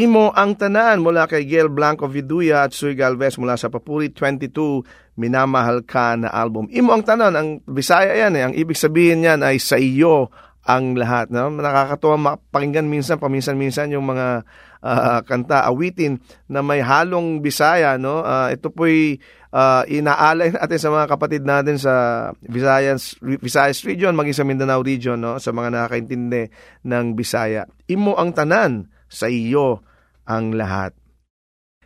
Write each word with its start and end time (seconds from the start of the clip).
Imo 0.00 0.32
ang 0.32 0.56
tanan 0.56 1.04
mula 1.04 1.28
kay 1.28 1.44
Gail 1.44 1.68
Blanco 1.68 2.08
Viduya 2.08 2.64
at 2.64 2.72
Sui 2.72 2.96
Galvez 2.96 3.36
mula 3.36 3.60
sa 3.60 3.68
Papuri 3.68 4.08
22 4.16 4.80
Minamahal 5.20 5.84
ka 5.84 6.16
na 6.16 6.32
album. 6.32 6.72
Imo 6.72 6.96
ang 6.96 7.04
tanan, 7.04 7.36
ang 7.36 7.60
Bisaya 7.68 8.16
yan 8.16 8.32
eh. 8.32 8.42
Ang 8.48 8.54
ibig 8.56 8.80
sabihin 8.80 9.20
niyan 9.20 9.44
ay 9.44 9.60
sa 9.60 9.76
iyo 9.76 10.32
ang 10.64 10.96
lahat. 10.96 11.28
No? 11.28 11.52
Nakakatuwa 11.52 12.16
mapakinggan 12.16 12.88
minsan, 12.88 13.20
paminsan-minsan 13.20 13.92
yung 13.92 14.08
mga 14.08 14.48
uh, 14.80 15.20
kanta, 15.20 15.68
awitin 15.68 16.16
na 16.48 16.64
may 16.64 16.80
halong 16.80 17.44
Bisaya. 17.44 18.00
No? 18.00 18.24
Uh, 18.24 18.56
ito 18.56 18.72
po'y 18.72 19.20
uh, 19.52 19.84
inaalay 19.84 20.48
natin 20.56 20.80
sa 20.80 20.88
mga 20.88 21.06
kapatid 21.12 21.44
natin 21.44 21.76
sa 21.76 21.92
Visayas, 22.40 23.20
Visayas 23.20 23.84
region, 23.84 24.16
maging 24.16 24.36
sa 24.40 24.48
Mindanao 24.48 24.80
region, 24.80 25.20
no? 25.20 25.36
sa 25.36 25.52
mga 25.52 25.76
nakakaintindi 25.76 26.48
ng 26.88 27.06
Bisaya. 27.12 27.68
Imo 27.92 28.16
ang 28.16 28.32
tanan 28.32 28.88
sa 29.12 29.28
iyo 29.28 29.89
ang 30.26 30.56
lahat. 30.56 30.96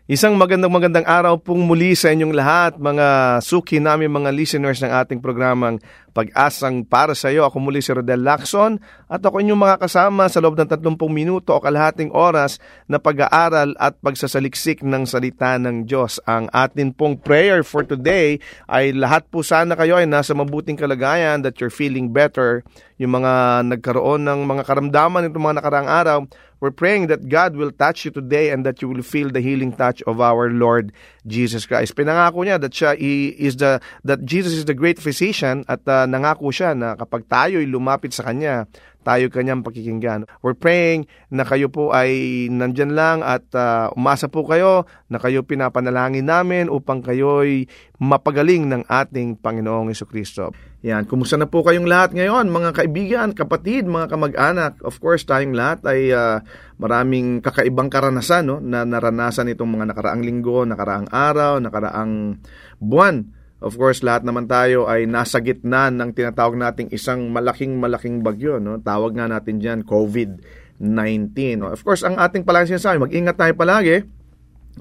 Isang 0.05 0.37
magandang 0.37 0.69
magandang 0.69 1.09
araw 1.09 1.41
pong 1.41 1.65
muli 1.65 1.97
sa 1.97 2.13
inyong 2.13 2.37
lahat, 2.37 2.77
mga 2.77 3.41
suki 3.41 3.81
namin, 3.81 4.13
mga 4.13 4.37
listeners 4.37 4.85
ng 4.85 4.93
ating 4.93 5.25
programang 5.25 5.81
Pag-asang 6.15 6.87
para 6.87 7.11
sa 7.19 7.35
iyo. 7.35 7.43
Ako 7.43 7.59
muli 7.59 7.83
si 7.83 7.91
Rodel 7.91 8.23
Lacson 8.23 8.79
at 9.11 9.19
ako 9.19 9.43
inyong 9.43 9.59
mga 9.59 9.77
kasama 9.83 10.31
sa 10.31 10.39
loob 10.39 10.55
ng 10.55 10.71
30 10.71 10.95
minuto 11.11 11.51
o 11.51 11.59
kalahating 11.59 12.15
oras 12.15 12.63
na 12.87 13.03
pag-aaral 13.03 13.75
at 13.83 13.99
pagsasaliksik 13.99 14.87
ng 14.87 15.11
salita 15.11 15.59
ng 15.59 15.91
Diyos. 15.91 16.23
Ang 16.23 16.47
atin 16.55 16.95
pong 16.95 17.19
prayer 17.19 17.67
for 17.67 17.83
today 17.83 18.39
ay 18.71 18.95
lahat 18.95 19.27
po 19.27 19.43
sana 19.43 19.75
kayo 19.75 19.99
ay 19.99 20.07
nasa 20.07 20.39
mabuting 20.39 20.79
kalagayan, 20.79 21.43
that 21.43 21.59
you're 21.59 21.67
feeling 21.67 22.15
better. 22.15 22.63
Yung 23.03 23.19
mga 23.19 23.67
nagkaroon 23.75 24.23
ng 24.23 24.47
mga 24.47 24.71
karamdaman 24.71 25.27
itong 25.27 25.51
mga 25.51 25.59
nakaraang 25.59 25.91
araw, 25.91 26.19
We're 26.65 26.73
praying 26.73 27.13
that 27.13 27.29
God 27.29 27.61
will 27.61 27.77
touch 27.77 28.09
you 28.09 28.11
today 28.11 28.49
and 28.49 28.65
that 28.65 28.81
you 28.81 28.89
will 28.89 29.05
feel 29.05 29.29
the 29.29 29.45
healing 29.45 29.77
touch 29.77 30.01
of 30.09 30.17
our 30.17 30.49
Lord 30.49 30.97
Jesus 31.29 31.69
Christ. 31.69 31.93
Pinangako 31.93 32.41
niya 32.41 32.57
that 32.57 32.73
siya 32.73 32.97
is 32.97 33.61
the 33.61 33.85
that 34.01 34.25
Jesus 34.25 34.57
is 34.57 34.65
the 34.65 34.73
great 34.73 34.97
physician 34.97 35.69
at 35.69 35.85
uh, 35.85 36.09
nangako 36.09 36.49
siya 36.49 36.73
na 36.73 36.97
kapag 36.97 37.29
tayo'y 37.29 37.69
lumapit 37.69 38.17
sa 38.17 38.25
Kanya, 38.25 38.65
tayo 39.05 39.29
kanyang 39.29 39.61
pakikinggan. 39.61 40.25
We're 40.41 40.57
praying 40.57 41.05
na 41.29 41.45
kayo 41.45 41.69
po 41.69 41.93
ay 41.93 42.49
nandyan 42.49 42.97
lang 42.97 43.21
at 43.21 43.45
uh, 43.53 43.93
umasa 43.93 44.33
po 44.33 44.49
kayo 44.49 44.89
na 45.13 45.21
kayo 45.21 45.45
pinapanalangin 45.45 46.25
namin 46.25 46.73
upang 46.73 47.05
kayo'y 47.05 47.69
mapagaling 48.01 48.67
ng 48.67 48.83
ating 48.89 49.39
Panginoong 49.39 49.93
Yeso 49.93 50.09
Kristo. 50.09 50.57
Yan, 50.85 51.05
kumusta 51.09 51.37
na 51.37 51.49
po 51.49 51.65
kayong 51.65 51.89
lahat 51.89 52.13
ngayon, 52.13 52.53
mga 52.53 52.71
kaibigan, 52.77 53.29
kapatid, 53.33 53.89
mga 53.89 54.09
kamag-anak. 54.09 54.81
Of 54.85 55.01
course, 55.01 55.25
tayong 55.25 55.57
lahat 55.57 55.85
ay 55.89 56.13
uh, 56.13 56.45
maraming 56.81 57.41
kakaibang 57.41 57.89
karanasan 57.93 58.49
no, 58.49 58.57
na 58.61 58.85
naranasan 58.85 59.53
itong 59.53 59.81
mga 59.81 59.93
nakaraang 59.93 60.25
linggo, 60.25 60.65
nakaraang 60.65 61.09
araw, 61.09 61.61
nakaraang 61.61 62.41
buwan 62.81 63.44
Of 63.65 63.81
course, 63.81 64.05
lahat 64.05 64.29
naman 64.29 64.45
tayo 64.45 64.85
ay 64.85 65.09
nasa 65.09 65.41
gitna 65.41 65.89
ng 65.89 66.13
tinatawag 66.13 66.53
nating 66.53 66.93
isang 66.93 67.33
malaking-malaking 67.33 68.21
bagyo. 68.21 68.61
No? 68.61 68.77
Tawag 68.77 69.17
nga 69.17 69.25
natin 69.25 69.57
dyan, 69.57 69.89
COVID-19. 69.89 71.65
No? 71.65 71.73
Of 71.73 71.81
course, 71.81 72.05
ang 72.05 72.21
ating 72.21 72.45
palagi 72.45 72.77
sinasabi, 72.77 73.01
mag-ingat 73.01 73.41
tayo 73.41 73.57
palagi. 73.57 74.05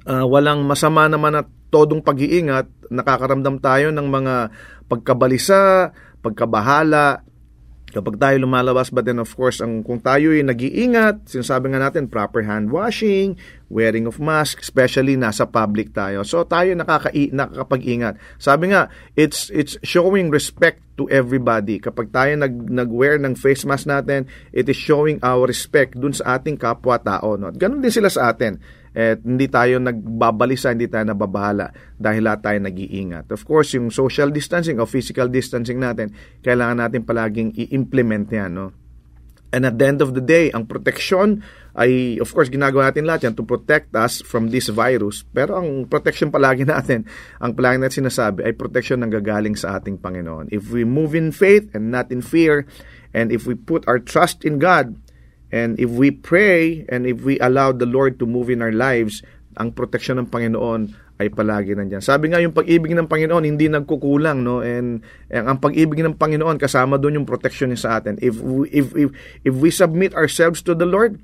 Uh, 0.04 0.28
walang 0.28 0.68
masama 0.68 1.08
naman 1.08 1.32
at 1.40 1.48
todong 1.72 2.04
pag-iingat. 2.04 2.68
Nakakaramdam 2.92 3.64
tayo 3.64 3.96
ng 3.96 4.08
mga 4.12 4.52
pagkabalisa, 4.92 5.96
pagkabahala, 6.20 7.24
kapag 7.94 8.18
tayo 8.18 8.42
lumalabas 8.42 8.90
but 8.90 9.06
then 9.06 9.22
of 9.22 9.30
course 9.38 9.62
ang 9.62 9.86
kung 9.86 10.02
tayo 10.02 10.34
ay 10.34 10.42
nag-iingat 10.42 11.30
sinasabi 11.30 11.70
nga 11.70 11.88
natin 11.88 12.10
proper 12.10 12.42
hand 12.42 12.74
washing 12.74 13.38
wearing 13.70 14.10
of 14.10 14.18
mask 14.18 14.60
especially 14.66 15.14
nasa 15.14 15.46
public 15.46 15.94
tayo. 15.94 16.26
So 16.26 16.42
tayo 16.46 16.74
nakaka 16.74 17.14
nakakapag-ingat. 17.14 18.18
Sabi 18.42 18.74
nga 18.74 18.90
it's 19.14 19.54
it's 19.54 19.78
showing 19.86 20.34
respect 20.34 20.82
to 20.98 21.10
everybody. 21.10 21.78
Kapag 21.82 22.14
tayo 22.14 22.34
nag 22.38 22.70
nag-wear 22.70 23.18
ng 23.22 23.38
face 23.38 23.66
mask 23.66 23.86
natin 23.86 24.26
it 24.50 24.66
is 24.66 24.78
showing 24.78 25.22
our 25.22 25.46
respect 25.46 25.94
dun 25.94 26.14
sa 26.14 26.38
ating 26.38 26.58
kapwa 26.58 26.98
tao 26.98 27.38
no 27.38 27.54
ganun 27.54 27.82
din 27.82 27.94
sila 27.94 28.10
sa 28.10 28.34
atin 28.34 28.62
at 28.94 29.26
hindi 29.26 29.50
tayo 29.50 29.82
nagbabalisa, 29.82 30.70
hindi 30.70 30.86
tayo 30.86 31.10
nababahala 31.10 31.74
dahil 31.98 32.22
lahat 32.30 32.42
tayo 32.46 32.58
nag-iingat. 32.62 33.34
Of 33.34 33.42
course, 33.42 33.74
yung 33.74 33.90
social 33.90 34.30
distancing 34.30 34.78
o 34.78 34.86
physical 34.86 35.34
distancing 35.34 35.82
natin, 35.82 36.14
kailangan 36.46 36.78
natin 36.86 37.02
palaging 37.02 37.58
i-implement 37.58 38.30
yan. 38.30 38.54
No? 38.54 38.70
And 39.54 39.70
at 39.70 39.78
the 39.78 39.86
end 39.86 40.02
of 40.02 40.18
the 40.18 40.22
day, 40.22 40.50
ang 40.50 40.66
protection 40.66 41.46
ay, 41.74 42.22
of 42.22 42.30
course, 42.34 42.54
ginagawa 42.54 42.90
natin 42.90 43.06
lahat 43.06 43.30
yan 43.30 43.36
to 43.38 43.46
protect 43.46 43.94
us 43.98 44.22
from 44.22 44.50
this 44.50 44.70
virus. 44.70 45.26
Pero 45.30 45.58
ang 45.58 45.90
protection 45.90 46.30
palagi 46.30 46.66
natin, 46.74 47.06
ang 47.38 47.54
palagi 47.54 47.82
natin 47.82 48.10
sinasabi, 48.10 48.46
ay 48.46 48.54
protection 48.54 49.02
ng 49.06 49.14
gagaling 49.14 49.54
sa 49.54 49.78
ating 49.78 50.02
Panginoon. 50.02 50.50
If 50.50 50.70
we 50.74 50.86
move 50.86 51.14
in 51.14 51.34
faith 51.34 51.70
and 51.74 51.94
not 51.94 52.10
in 52.10 52.26
fear, 52.26 52.66
and 53.14 53.30
if 53.30 53.46
we 53.46 53.54
put 53.54 53.86
our 53.86 54.02
trust 54.02 54.42
in 54.42 54.58
God, 54.58 54.98
And 55.54 55.78
if 55.78 55.94
we 55.94 56.10
pray 56.10 56.82
and 56.90 57.06
if 57.06 57.22
we 57.22 57.38
allow 57.38 57.70
the 57.70 57.86
Lord 57.86 58.18
to 58.18 58.26
move 58.26 58.50
in 58.50 58.66
our 58.66 58.74
lives, 58.74 59.22
ang 59.54 59.70
proteksyon 59.78 60.18
ng 60.18 60.34
Panginoon 60.34 60.98
ay 61.22 61.30
palagi 61.30 61.78
nandiyan. 61.78 62.02
Sabi 62.02 62.34
nga 62.34 62.42
yung 62.42 62.58
pag-ibig 62.58 62.90
ng 62.98 63.06
Panginoon 63.06 63.46
hindi 63.46 63.70
nagkukulang 63.70 64.42
no 64.42 64.66
and, 64.66 65.06
and 65.30 65.44
ang 65.46 65.62
pag-ibig 65.62 66.02
ng 66.02 66.18
Panginoon 66.18 66.58
kasama 66.58 66.98
doon 66.98 67.22
yung 67.22 67.30
protection 67.30 67.70
niya 67.70 67.86
sa 67.86 67.92
atin. 68.02 68.18
If 68.18 68.42
we, 68.42 68.66
if 68.74 68.98
if 68.98 69.14
if 69.46 69.54
we 69.54 69.70
submit 69.70 70.18
ourselves 70.18 70.66
to 70.66 70.74
the 70.74 70.90
Lord 70.90 71.22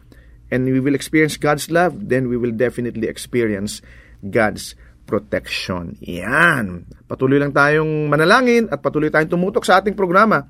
and 0.53 0.69
we 0.69 0.77
will 0.77 0.93
experience 0.93 1.41
God's 1.41 1.73
love, 1.73 1.97
then 1.97 2.29
we 2.29 2.37
will 2.37 2.53
definitely 2.53 3.09
experience 3.09 3.81
God's 4.21 4.77
protection. 5.09 5.97
Yan. 6.05 6.85
Patuloy 7.09 7.41
lang 7.41 7.49
tayong 7.49 8.13
manalangin 8.13 8.69
at 8.69 8.77
patuloy 8.85 9.09
tayong 9.09 9.33
tumutok 9.33 9.65
sa 9.65 9.81
ating 9.81 9.97
programa 9.97 10.45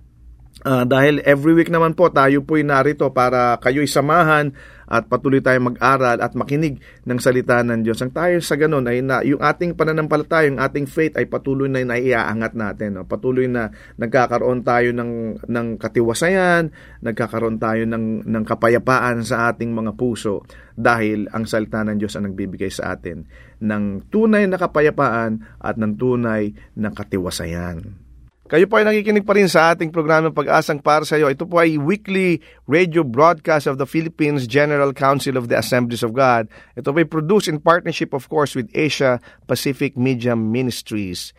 Uh, 0.59 0.83
dahil 0.83 1.23
every 1.23 1.55
week 1.55 1.71
naman 1.71 1.95
po 1.95 2.11
tayo 2.11 2.43
po'y 2.43 2.67
narito 2.67 3.07
para 3.15 3.55
kayo'y 3.63 3.87
samahan 3.87 4.51
at 4.91 5.07
patuloy 5.07 5.39
tayong 5.39 5.71
mag-aral 5.71 6.19
at 6.19 6.35
makinig 6.35 6.83
ng 7.07 7.15
salita 7.15 7.63
ng 7.63 7.79
Diyos. 7.79 8.03
Ang 8.03 8.11
tayo 8.11 8.43
sa 8.43 8.59
ganun 8.59 8.83
ay 8.83 8.99
na, 8.99 9.23
yung 9.23 9.39
ating 9.39 9.77
pananampalataya, 9.79 10.51
yung 10.51 10.59
ating 10.59 10.89
faith 10.89 11.15
ay 11.15 11.31
patuloy 11.31 11.71
na 11.71 11.85
naiaangat 11.85 12.59
natin. 12.59 12.99
No? 12.99 13.07
Patuloy 13.07 13.47
na 13.47 13.71
nagkakaroon 14.01 14.65
tayo 14.67 14.91
ng, 14.91 15.45
ng 15.47 15.67
katiwasayan, 15.79 16.75
nagkakaroon 17.07 17.55
tayo 17.55 17.87
ng, 17.87 18.27
ng 18.27 18.43
kapayapaan 18.43 19.23
sa 19.23 19.53
ating 19.53 19.71
mga 19.71 19.95
puso 19.95 20.43
dahil 20.75 21.31
ang 21.31 21.47
salita 21.47 21.87
ng 21.87 21.95
Diyos 21.95 22.19
ang 22.19 22.27
nagbibigay 22.27 22.73
sa 22.73 22.99
atin 22.99 23.23
ng 23.63 24.11
tunay 24.11 24.43
na 24.43 24.59
kapayapaan 24.59 25.39
at 25.61 25.79
ng 25.79 25.95
tunay 25.95 26.51
na 26.75 26.91
katiwasayan. 26.91 28.08
Kayo 28.49 28.65
po 28.65 28.81
ay 28.81 28.85
nakikinig 28.89 29.29
pa 29.29 29.37
rin 29.37 29.45
sa 29.45 29.77
ating 29.77 29.93
programang 29.93 30.33
Pag-asang 30.33 30.81
para 30.81 31.05
sa 31.05 31.21
iyo. 31.21 31.29
Ito 31.29 31.45
po 31.45 31.61
ay 31.61 31.77
weekly 31.77 32.41
radio 32.65 33.05
broadcast 33.05 33.69
of 33.69 33.77
the 33.77 33.85
Philippines 33.85 34.49
General 34.49 34.89
Council 34.89 35.37
of 35.37 35.53
the 35.53 35.57
Assemblies 35.61 36.01
of 36.01 36.17
God. 36.17 36.49
Ito 36.73 36.89
po 36.89 36.97
ay 36.97 37.05
produced 37.05 37.45
in 37.45 37.61
partnership 37.61 38.09
of 38.09 38.25
course 38.25 38.57
with 38.57 38.65
Asia 38.73 39.21
Pacific 39.45 39.93
Media 39.93 40.33
Ministries. 40.33 41.29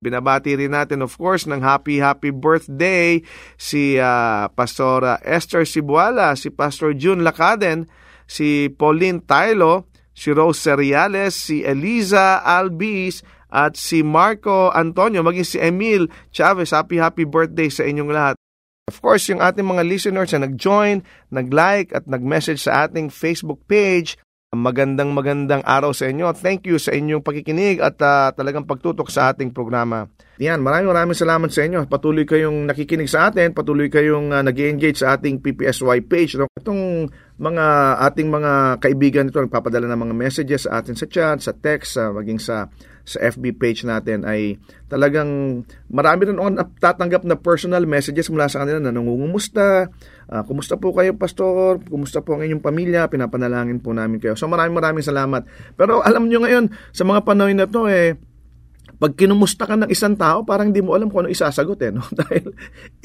Binabati 0.00 0.56
rin 0.56 0.72
natin 0.72 1.04
of 1.04 1.20
course 1.20 1.44
ng 1.44 1.60
happy 1.60 2.00
happy 2.00 2.32
birthday 2.32 3.20
si 3.60 4.00
uh, 4.00 4.48
Pastora 4.48 5.20
Esther 5.20 5.68
Sibuala, 5.68 6.32
si 6.32 6.48
Pastor 6.48 6.96
June 6.96 7.28
Lacaden, 7.28 7.84
si 8.24 8.72
Pauline 8.72 9.20
Tylo, 9.20 9.92
si 10.16 10.32
Rose 10.32 10.64
Seriales, 10.64 11.36
si 11.36 11.60
Eliza 11.60 12.40
Albis, 12.40 13.20
at 13.48 13.80
si 13.80 14.04
Marco 14.04 14.68
Antonio, 14.72 15.24
maging 15.24 15.48
si 15.48 15.58
Emil 15.60 16.08
Chavez. 16.32 16.72
Happy, 16.72 17.00
happy 17.00 17.24
birthday 17.24 17.72
sa 17.72 17.84
inyong 17.84 18.12
lahat. 18.12 18.36
Of 18.88 19.04
course, 19.04 19.28
yung 19.28 19.44
ating 19.44 19.68
mga 19.68 19.84
listeners 19.84 20.32
na 20.32 20.48
nag-join, 20.48 21.04
nag-like 21.28 21.92
at 21.92 22.08
nag-message 22.08 22.64
sa 22.64 22.88
ating 22.88 23.12
Facebook 23.12 23.60
page, 23.68 24.16
magandang 24.48 25.12
magandang 25.12 25.60
araw 25.60 25.92
sa 25.92 26.08
inyo. 26.08 26.32
Thank 26.32 26.64
you 26.72 26.80
sa 26.80 26.96
inyong 26.96 27.20
pakikinig 27.20 27.84
at 27.84 28.00
uh, 28.00 28.32
talagang 28.32 28.64
pagtutok 28.64 29.12
sa 29.12 29.28
ating 29.28 29.52
programa. 29.52 30.08
Yan, 30.40 30.64
maraming 30.64 30.88
maraming 30.88 31.12
salamat 31.12 31.52
sa 31.52 31.68
inyo. 31.68 31.84
Patuloy 31.84 32.24
kayong 32.24 32.64
nakikinig 32.64 33.12
sa 33.12 33.28
atin, 33.28 33.52
patuloy 33.52 33.92
kayong 33.92 34.32
uh, 34.32 34.40
ah, 34.40 34.42
nag-engage 34.48 35.04
sa 35.04 35.20
ating 35.20 35.44
PPSY 35.44 36.08
page. 36.08 36.40
No? 36.40 36.48
Itong 36.56 37.12
mga 37.36 37.64
ating 38.08 38.28
mga 38.32 38.52
kaibigan 38.80 39.28
nito 39.28 39.44
nagpapadala 39.44 39.84
ng 39.84 40.00
mga 40.08 40.14
messages 40.16 40.64
sa 40.64 40.80
atin 40.80 40.96
sa 40.96 41.06
chat, 41.12 41.44
sa 41.44 41.52
text, 41.52 42.00
uh, 42.00 42.08
maging 42.16 42.40
sa 42.40 42.72
sa 43.08 43.24
FB 43.24 43.56
page 43.56 43.88
natin 43.88 44.28
ay 44.28 44.60
talagang 44.92 45.64
marami 45.88 46.28
rin 46.28 46.36
ako 46.36 46.68
tatanggap 46.76 47.24
na 47.24 47.40
personal 47.40 47.88
messages 47.88 48.28
mula 48.28 48.52
sa 48.52 48.60
kanila 48.60 48.76
na 48.84 48.92
nangungumusta, 48.92 49.88
uh, 50.28 50.42
kumusta 50.44 50.76
po 50.76 50.92
kayo 50.92 51.16
pastor, 51.16 51.80
kumusta 51.88 52.20
po 52.20 52.36
ang 52.36 52.44
inyong 52.44 52.60
pamilya, 52.60 53.08
pinapanalangin 53.08 53.80
po 53.80 53.96
namin 53.96 54.20
kayo. 54.20 54.36
So 54.36 54.44
maraming 54.44 54.76
maraming 54.76 55.04
salamat. 55.04 55.48
Pero 55.72 56.04
alam 56.04 56.28
nyo 56.28 56.44
ngayon, 56.44 56.68
sa 56.92 57.08
mga 57.08 57.24
panahon 57.24 57.56
na 57.56 57.64
to 57.64 57.88
eh, 57.88 58.20
pag 58.98 59.14
kinumusta 59.14 59.64
ka 59.64 59.78
ng 59.78 59.90
isang 59.94 60.18
tao, 60.18 60.42
parang 60.42 60.74
hindi 60.74 60.82
mo 60.82 60.92
alam 60.92 61.06
kung 61.06 61.24
ano 61.24 61.30
isasagot 61.30 61.78
eh. 61.86 61.94
No? 61.94 62.02
Dahil 62.18 62.50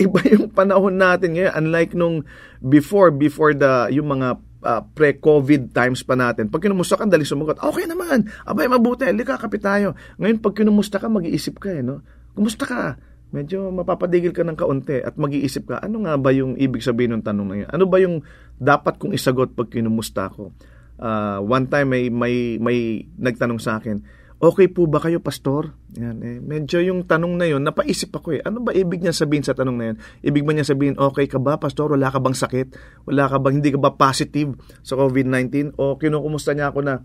iba 0.01 0.19
yung 0.25 0.49
panahon 0.49 0.97
natin 0.97 1.37
ngayon. 1.37 1.53
Unlike 1.53 1.93
nung 1.93 2.25
before, 2.59 3.13
before 3.13 3.53
the, 3.53 3.93
yung 3.93 4.09
mga 4.09 4.41
uh, 4.63 4.81
pre-COVID 4.95 5.75
times 5.75 6.01
pa 6.01 6.15
natin. 6.15 6.47
Pag 6.47 6.65
kinumusta 6.65 6.95
ka, 6.95 7.03
dali 7.03 7.27
sumagot, 7.27 7.59
okay 7.59 7.85
naman, 7.85 8.25
abay 8.47 8.71
mabuti, 8.71 9.05
halika 9.05 9.35
kapit 9.35 9.61
tayo. 9.61 9.93
Ngayon, 10.17 10.39
pag 10.39 10.55
kinumusta 10.55 10.97
ka, 10.97 11.11
mag-iisip 11.11 11.59
ka 11.59 11.69
eh, 11.69 11.83
no? 11.83 12.01
Kumusta 12.33 12.63
ka? 12.65 12.95
Medyo 13.33 13.73
mapapadigil 13.73 14.31
ka 14.31 14.45
ng 14.45 14.57
kaunti 14.57 15.01
at 15.01 15.17
mag-iisip 15.17 15.69
ka, 15.69 15.83
ano 15.83 16.07
nga 16.07 16.15
ba 16.15 16.31
yung 16.31 16.55
ibig 16.55 16.85
sabihin 16.85 17.19
ng 17.19 17.23
tanong 17.25 17.47
na 17.49 17.55
yun? 17.65 17.69
Ano 17.69 17.85
ba 17.89 17.97
yung 17.99 18.21
dapat 18.57 18.97
kong 19.01 19.13
isagot 19.13 19.53
pag 19.53 19.69
kinumusta 19.69 20.29
ko? 20.31 20.53
Uh, 21.01 21.41
one 21.41 21.65
time 21.67 21.89
may, 21.89 22.07
may, 22.13 22.61
may 22.61 23.03
nagtanong 23.17 23.57
sa 23.57 23.81
akin, 23.81 24.05
Okay 24.43 24.67
po 24.67 24.91
ba 24.91 24.99
kayo, 24.99 25.23
pastor? 25.23 25.71
Yan, 25.95 26.19
eh. 26.19 26.43
Medyo 26.43 26.83
yung 26.83 27.07
tanong 27.07 27.39
na 27.39 27.47
yun, 27.47 27.63
napaisip 27.63 28.11
ako 28.11 28.35
eh. 28.35 28.41
Ano 28.43 28.59
ba 28.59 28.75
ibig 28.75 28.99
niya 28.99 29.15
sabihin 29.15 29.39
sa 29.39 29.55
tanong 29.55 29.77
na 29.79 29.85
yun? 29.87 29.97
Ibig 30.19 30.43
ba 30.43 30.51
niya 30.51 30.67
sabihin, 30.67 30.99
okay 30.99 31.31
ka 31.31 31.39
ba, 31.39 31.55
pastor? 31.55 31.95
Wala 31.95 32.11
ka 32.11 32.19
bang 32.19 32.35
sakit? 32.35 32.75
Wala 33.07 33.31
ka 33.31 33.39
bang, 33.39 33.63
hindi 33.63 33.71
ka 33.71 33.79
ba 33.79 33.95
positive 33.95 34.59
sa 34.83 34.99
COVID-19? 34.99 35.79
O 35.79 35.95
kinukumusta 35.95 36.51
niya 36.51 36.75
ako 36.75 36.83
na, 36.83 36.99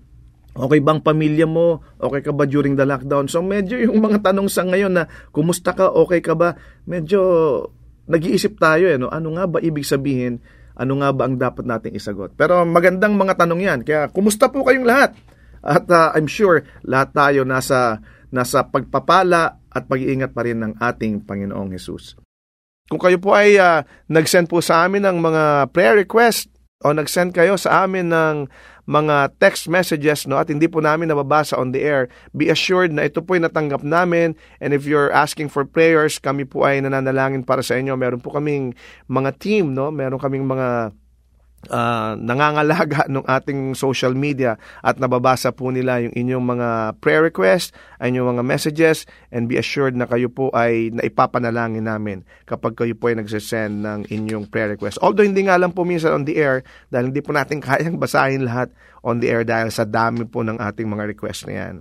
Okay 0.59 0.83
bang 0.83 0.99
pamilya 0.99 1.47
mo? 1.47 1.87
Okay 2.03 2.27
ka 2.27 2.35
ba 2.35 2.43
during 2.43 2.75
the 2.75 2.83
lockdown? 2.83 3.31
So 3.31 3.39
medyo 3.39 3.79
yung 3.87 4.03
mga 4.03 4.27
tanong 4.27 4.51
sa 4.51 4.67
ngayon 4.67 4.91
na 4.91 5.07
kumusta 5.31 5.71
ka? 5.71 5.95
Okay 5.95 6.19
ka 6.19 6.35
ba? 6.35 6.59
Medyo 6.91 7.21
nag-iisip 8.11 8.59
tayo 8.59 8.91
eh. 8.91 8.99
No? 8.99 9.07
Ano 9.15 9.39
nga 9.39 9.47
ba 9.47 9.63
ibig 9.63 9.87
sabihin? 9.87 10.43
Ano 10.75 10.99
nga 10.99 11.15
ba 11.15 11.31
ang 11.31 11.39
dapat 11.39 11.63
nating 11.63 11.95
isagot? 11.95 12.35
Pero 12.35 12.67
magandang 12.67 13.15
mga 13.15 13.39
tanong 13.39 13.61
yan. 13.63 13.81
Kaya 13.87 14.11
kumusta 14.11 14.51
po 14.51 14.67
kayong 14.67 14.89
lahat? 14.89 15.15
At 15.69 15.85
uh, 15.93 16.17
I'm 16.17 16.25
sure 16.25 16.65
lahat 16.81 17.13
tayo 17.13 17.45
nasa, 17.45 18.01
nasa 18.33 18.65
pagpapala 18.65 19.61
at 19.69 19.85
pag-iingat 19.85 20.33
pa 20.33 20.49
rin 20.49 20.65
ng 20.65 20.81
ating 20.81 21.29
Panginoong 21.29 21.77
Hesus. 21.77 22.17
Kung 22.89 22.97
kayo 22.97 23.21
po 23.21 23.37
ay 23.37 23.61
uh, 23.61 23.85
nag-send 24.09 24.49
po 24.49 24.65
sa 24.65 24.89
amin 24.89 25.05
ng 25.05 25.21
mga 25.21 25.69
prayer 25.77 26.01
request 26.01 26.49
o 26.81 26.97
nag-send 26.97 27.37
kayo 27.37 27.61
sa 27.61 27.85
amin 27.85 28.09
ng 28.09 28.49
mga 28.89 29.37
text 29.37 29.69
messages 29.69 30.25
no 30.25 30.41
at 30.41 30.49
hindi 30.49 30.65
po 30.65 30.81
namin 30.81 31.13
nababasa 31.13 31.61
on 31.61 31.77
the 31.77 31.85
air, 31.85 32.09
be 32.33 32.49
assured 32.49 32.89
na 32.89 33.05
ito 33.05 33.21
po 33.21 33.37
ay 33.37 33.45
natanggap 33.45 33.85
namin 33.85 34.33
and 34.65 34.73
if 34.73 34.89
you're 34.89 35.13
asking 35.13 35.53
for 35.53 35.69
prayers, 35.69 36.17
kami 36.17 36.49
po 36.49 36.65
ay 36.65 36.81
nananalangin 36.81 37.45
para 37.45 37.61
sa 37.61 37.77
inyo. 37.77 37.93
Meron 38.01 38.25
po 38.25 38.33
kaming 38.33 38.73
mga 39.05 39.37
team, 39.37 39.77
no? 39.77 39.93
Meron 39.93 40.17
kaming 40.17 40.49
mga 40.49 40.97
uh, 41.67 42.15
nangangalaga 42.15 43.07
ng 43.13 43.27
ating 43.27 43.75
social 43.75 44.15
media 44.15 44.55
at 44.87 45.03
nababasa 45.03 45.51
po 45.51 45.75
nila 45.75 45.99
yung 45.99 46.15
inyong 46.15 46.45
mga 46.55 46.69
prayer 47.03 47.27
request, 47.27 47.75
inyong 47.99 48.39
mga 48.39 48.45
messages, 48.47 49.05
and 49.35 49.51
be 49.51 49.59
assured 49.59 49.99
na 49.99 50.07
kayo 50.07 50.31
po 50.31 50.55
ay 50.55 50.95
naipapanalangin 50.95 51.91
namin 51.91 52.23
kapag 52.47 52.79
kayo 52.79 52.95
po 52.95 53.11
ay 53.11 53.19
nagsasend 53.19 53.83
ng 53.83 54.01
inyong 54.07 54.47
prayer 54.47 54.79
request. 54.79 55.03
Although 55.03 55.27
hindi 55.27 55.51
nga 55.51 55.59
lang 55.59 55.75
po 55.75 55.83
minsan 55.83 56.15
on 56.15 56.23
the 56.23 56.39
air 56.39 56.63
dahil 56.95 57.11
hindi 57.11 57.21
po 57.25 57.35
natin 57.35 57.59
kayang 57.65 57.99
basahin 57.99 58.47
lahat 58.47 58.71
on 59.03 59.19
the 59.19 59.27
air 59.27 59.43
dahil 59.43 59.75
sa 59.75 59.83
dami 59.83 60.23
po 60.23 60.47
ng 60.47 60.63
ating 60.63 60.87
mga 60.87 61.11
request 61.11 61.51
na 61.51 61.55
yan. 61.59 61.77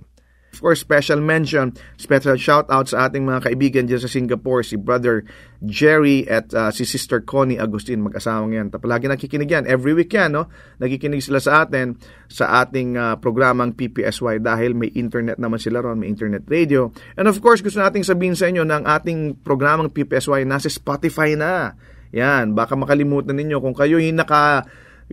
Of 0.48 0.64
course, 0.64 0.80
special 0.80 1.20
mention, 1.20 1.76
special 2.00 2.34
shout 2.40 2.66
out 2.72 2.88
sa 2.88 3.06
ating 3.06 3.22
mga 3.22 3.46
kaibigan 3.46 3.84
dyan 3.84 4.00
sa 4.00 4.08
Singapore, 4.08 4.64
si 4.64 4.80
Brother 4.80 5.22
Jerry 5.60 6.24
at 6.24 6.50
uh, 6.56 6.72
si 6.72 6.88
Sister 6.88 7.20
Connie 7.20 7.60
Agustin, 7.60 8.00
mag-asawang 8.00 8.56
yan. 8.56 8.66
Palagi 8.72 9.12
nakikinig 9.12 9.46
yan. 9.46 9.64
Every 9.68 9.92
week 9.92 10.10
yan, 10.16 10.34
no? 10.34 10.48
Nakikinig 10.80 11.20
sila 11.20 11.38
sa 11.38 11.68
atin 11.68 12.00
sa 12.32 12.64
ating 12.64 12.96
uh, 12.96 13.14
programang 13.20 13.76
PPSY 13.76 14.40
dahil 14.40 14.72
may 14.72 14.88
internet 14.96 15.36
naman 15.36 15.60
sila 15.60 15.84
ron, 15.84 16.00
may 16.00 16.08
internet 16.08 16.48
radio. 16.48 16.90
And 17.20 17.28
of 17.28 17.38
course, 17.44 17.60
gusto 17.60 17.78
nating 17.84 18.08
sabihin 18.08 18.34
sa 18.34 18.48
inyo 18.48 18.64
na 18.64 18.80
ang 18.82 18.86
ating 18.88 19.44
programang 19.44 19.92
PPSY 19.92 20.48
nasa 20.48 20.72
Spotify 20.72 21.36
na. 21.36 21.76
Yan, 22.16 22.56
baka 22.56 22.72
makalimutan 22.72 23.36
ninyo 23.36 23.60
kung 23.60 23.76
kayo 23.76 24.00
hinaka 24.00 24.64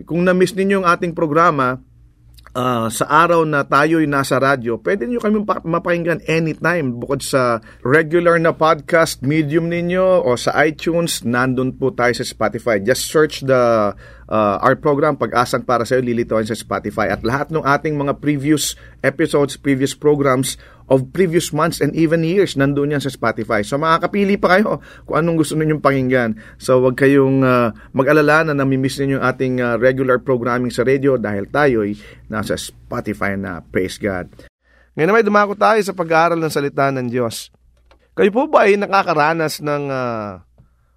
kung 0.04 0.28
na-miss 0.28 0.52
ninyo 0.52 0.84
ang 0.84 0.88
ating 0.92 1.16
programa, 1.16 1.80
uh, 2.56 2.88
sa 2.88 3.04
araw 3.04 3.44
na 3.44 3.68
tayo'y 3.68 4.08
nasa 4.08 4.40
radyo, 4.40 4.80
pwede 4.80 5.04
nyo 5.04 5.20
kami 5.20 5.44
mapakinggan 5.44 6.24
anytime 6.24 6.96
bukod 6.96 7.20
sa 7.20 7.60
regular 7.84 8.40
na 8.40 8.56
podcast 8.56 9.20
medium 9.20 9.68
ninyo 9.68 10.24
o 10.24 10.32
sa 10.40 10.56
iTunes, 10.64 11.20
nandun 11.22 11.76
po 11.76 11.92
tayo 11.92 12.16
sa 12.16 12.24
Spotify. 12.24 12.80
Just 12.80 13.12
search 13.12 13.44
the 13.44 13.92
uh, 14.32 14.56
our 14.64 14.74
program 14.74 15.20
Pag-asang 15.20 15.68
para 15.68 15.84
sa 15.84 16.00
iyo 16.00 16.16
sa 16.48 16.56
Spotify. 16.56 17.12
At 17.12 17.20
lahat 17.22 17.52
ng 17.52 17.62
ating 17.62 17.94
mga 17.94 18.18
previous 18.24 18.74
episodes, 19.04 19.60
previous 19.60 19.92
programs 19.92 20.56
of 20.86 21.10
previous 21.10 21.50
months 21.50 21.82
and 21.82 21.94
even 21.98 22.22
years 22.22 22.54
nandun 22.54 22.94
yan 22.94 23.02
sa 23.02 23.10
Spotify. 23.10 23.66
So 23.66 23.78
makakapili 23.78 24.38
pa 24.38 24.58
kayo 24.58 24.78
kung 25.02 25.16
anong 25.18 25.42
gusto 25.42 25.58
ninyong 25.58 25.82
pakinggan. 25.82 26.38
So 26.62 26.78
wag 26.82 26.94
kayong 26.94 27.42
uh, 27.42 27.74
mag-alala 27.90 28.46
na 28.46 28.54
namimiss 28.54 29.02
ninyo 29.02 29.18
ating 29.18 29.58
uh, 29.58 29.74
regular 29.76 30.22
programming 30.22 30.70
sa 30.70 30.86
radio 30.86 31.18
dahil 31.18 31.50
tayo'y 31.50 31.98
nasa 32.30 32.54
Spotify 32.54 33.34
na. 33.34 33.62
Praise 33.66 33.98
God. 33.98 34.30
Ngayon 34.96 35.08
naman 35.12 35.26
dumako 35.26 35.54
tayo 35.58 35.80
sa 35.82 35.92
pag-aaral 35.92 36.40
ng 36.40 36.52
salita 36.54 36.88
ng 36.88 37.12
Diyos. 37.12 37.52
Kayo 38.16 38.32
po 38.32 38.48
ba 38.48 38.64
ay 38.64 38.80
nakakaranas 38.80 39.60
ng, 39.60 39.92
uh, 39.92 40.40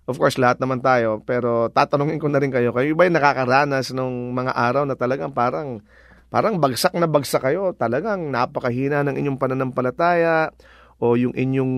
of 0.07 0.15
course 0.15 0.39
lahat 0.39 0.55
naman 0.63 0.79
tayo, 0.79 1.19
pero 1.27 1.67
tatanungin 1.67 2.15
ko 2.15 2.31
na 2.31 2.39
rin 2.39 2.47
kayo, 2.47 2.71
kayo 2.71 2.95
ba 2.95 3.03
ay 3.03 3.11
nakakaranas 3.11 3.91
ng 3.91 4.31
mga 4.31 4.55
araw 4.55 4.87
na 4.87 4.95
talagang 4.95 5.35
parang 5.35 5.83
parang 6.29 6.61
bagsak 6.61 6.93
na 6.95 7.09
bagsak 7.09 7.41
kayo. 7.43 7.73
Talagang 7.73 8.29
napakahina 8.29 9.01
ng 9.05 9.17
inyong 9.17 9.37
pananampalataya 9.41 10.53
o 11.01 11.17
yung 11.17 11.33
inyong 11.33 11.73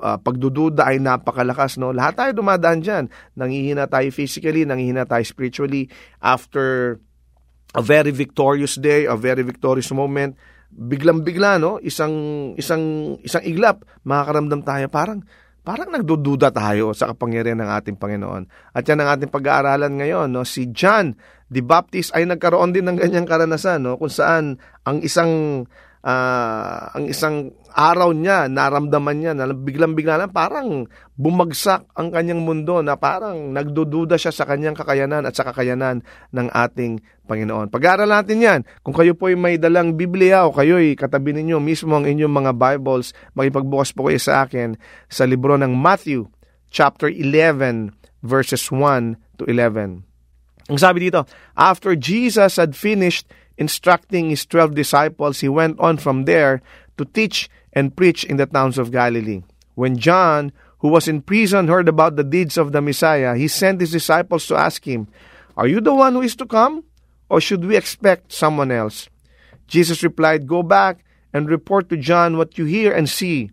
uh, 0.00 0.18
pagdududa 0.18 0.88
ay 0.88 0.98
napakalakas. 0.98 1.76
No? 1.76 1.92
Lahat 1.92 2.16
tayo 2.16 2.30
dumadaan 2.32 2.80
dyan. 2.80 3.04
Nangihina 3.36 3.86
tayo 3.86 4.08
physically, 4.10 4.64
nangihina 4.64 5.04
tayo 5.04 5.22
spiritually 5.22 5.90
after 6.22 6.98
a 7.76 7.82
very 7.82 8.10
victorious 8.10 8.78
day, 8.80 9.06
a 9.06 9.14
very 9.14 9.42
victorious 9.46 9.92
moment. 9.94 10.34
Biglang-bigla, 10.70 11.58
no? 11.58 11.82
Isang, 11.82 12.54
isang, 12.54 13.14
isang 13.26 13.42
iglap, 13.42 13.82
makakaramdam 14.06 14.62
tayo 14.62 14.86
parang 14.86 15.26
parang 15.70 15.94
nagdududa 15.94 16.50
tayo 16.50 16.90
sa 16.90 17.14
kapangyarihan 17.14 17.62
ng 17.62 17.70
ating 17.78 17.94
Panginoon. 17.94 18.74
At 18.74 18.82
yan 18.90 19.06
ang 19.06 19.14
ating 19.14 19.30
pag-aaralan 19.30 20.02
ngayon. 20.02 20.26
No? 20.26 20.42
Si 20.42 20.66
John 20.74 21.14
the 21.46 21.62
Baptist 21.62 22.10
ay 22.10 22.26
nagkaroon 22.26 22.74
din 22.74 22.90
ng 22.90 22.98
ganyang 22.98 23.22
karanasan 23.22 23.86
no? 23.86 23.94
kung 23.94 24.10
saan 24.10 24.58
ang 24.82 24.98
isang 24.98 25.62
uh, 26.04 26.96
ang 26.96 27.04
isang 27.08 27.52
araw 27.70 28.10
niya, 28.10 28.50
naramdaman 28.50 29.16
niya 29.20 29.32
na 29.36 29.50
biglang-bigla 29.52 30.20
lang 30.20 30.32
parang 30.34 30.90
bumagsak 31.14 31.86
ang 31.94 32.10
kanyang 32.10 32.42
mundo 32.42 32.82
na 32.82 32.98
parang 32.98 33.54
nagdududa 33.54 34.18
siya 34.18 34.34
sa 34.34 34.48
kanyang 34.48 34.74
kakayanan 34.74 35.28
at 35.28 35.36
sa 35.36 35.46
kakayanan 35.46 36.02
ng 36.34 36.46
ating 36.50 36.98
Panginoon. 37.30 37.70
Pag-aaral 37.70 38.10
natin 38.10 38.42
yan. 38.42 38.60
Kung 38.82 38.96
kayo 38.96 39.14
po 39.14 39.30
ay 39.30 39.38
may 39.38 39.54
dalang 39.54 39.94
Biblia 39.94 40.42
o 40.48 40.50
kayo 40.50 40.82
ay 40.82 40.98
katabi 40.98 41.30
ninyo 41.30 41.62
mismo 41.62 41.94
ang 41.94 42.08
inyong 42.08 42.32
mga 42.32 42.52
Bibles, 42.58 43.14
makipagbukas 43.38 43.94
po 43.94 44.10
kayo 44.10 44.18
sa 44.18 44.42
akin 44.42 44.74
sa 45.06 45.28
libro 45.30 45.54
ng 45.54 45.70
Matthew 45.70 46.26
chapter 46.74 47.06
11 47.06 47.94
verses 48.26 48.66
1 48.68 49.14
to 49.38 49.46
11. 49.46 50.10
Ang 50.70 50.78
sabi 50.78 51.10
dito, 51.10 51.26
After 51.58 51.98
Jesus 51.98 52.58
had 52.58 52.78
finished 52.78 53.26
instructing 53.60 54.30
his 54.30 54.46
12 54.46 54.74
disciples, 54.74 55.40
he 55.40 55.48
went 55.48 55.78
on 55.78 55.98
from 55.98 56.24
there 56.24 56.62
to 56.96 57.04
teach 57.04 57.48
and 57.72 57.94
preach 57.94 58.24
in 58.24 58.38
the 58.38 58.46
towns 58.46 58.78
of 58.78 58.90
Galilee. 58.90 59.42
When 59.76 59.98
John, 59.98 60.50
who 60.78 60.88
was 60.88 61.06
in 61.06 61.22
prison, 61.22 61.68
heard 61.68 61.88
about 61.88 62.16
the 62.16 62.24
deeds 62.24 62.56
of 62.56 62.72
the 62.72 62.80
Messiah, 62.80 63.36
he 63.36 63.46
sent 63.46 63.80
his 63.80 63.92
disciples 63.92 64.46
to 64.48 64.56
ask 64.56 64.82
him, 64.84 65.06
Are 65.56 65.68
you 65.68 65.80
the 65.80 65.94
one 65.94 66.14
who 66.14 66.22
is 66.22 66.34
to 66.36 66.46
come? 66.46 66.82
Or 67.28 67.40
should 67.40 67.64
we 67.64 67.76
expect 67.76 68.32
someone 68.32 68.72
else? 68.72 69.08
Jesus 69.68 70.02
replied, 70.02 70.48
Go 70.48 70.64
back 70.64 71.04
and 71.32 71.48
report 71.48 71.88
to 71.90 71.96
John 71.96 72.36
what 72.36 72.58
you 72.58 72.64
hear 72.64 72.92
and 72.92 73.08
see. 73.08 73.50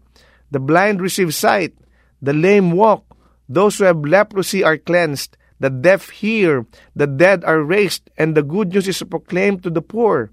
The 0.50 0.60
blind 0.60 1.02
receive 1.02 1.36
sight, 1.36 1.76
the 2.22 2.34
lame 2.34 2.72
walk, 2.72 3.06
those 3.48 3.78
who 3.78 3.84
have 3.84 4.00
leprosy 4.00 4.64
are 4.64 4.78
cleansed, 4.78 5.37
the 5.60 5.70
deaf 5.70 6.10
hear, 6.10 6.66
the 6.96 7.08
dead 7.08 7.44
are 7.44 7.62
raised, 7.62 8.10
and 8.18 8.36
the 8.36 8.44
good 8.44 8.74
news 8.74 8.88
is 8.88 9.02
proclaimed 9.04 9.64
to 9.64 9.70
the 9.70 9.82
poor. 9.82 10.30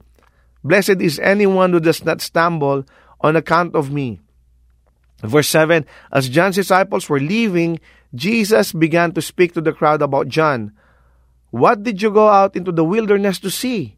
Blessed 0.62 1.00
is 1.00 1.18
anyone 1.18 1.72
who 1.72 1.80
does 1.80 2.04
not 2.04 2.20
stumble 2.20 2.84
on 3.20 3.36
account 3.36 3.74
of 3.74 3.90
me. 3.90 4.20
Verse 5.22 5.48
7 5.48 5.86
As 6.12 6.28
John's 6.28 6.56
disciples 6.56 7.08
were 7.08 7.20
leaving, 7.20 7.80
Jesus 8.14 8.72
began 8.72 9.12
to 9.12 9.22
speak 9.22 9.54
to 9.54 9.60
the 9.60 9.72
crowd 9.72 10.02
about 10.02 10.28
John. 10.28 10.72
What 11.50 11.82
did 11.82 12.02
you 12.02 12.10
go 12.10 12.28
out 12.28 12.56
into 12.56 12.72
the 12.72 12.84
wilderness 12.84 13.38
to 13.40 13.50
see? 13.50 13.96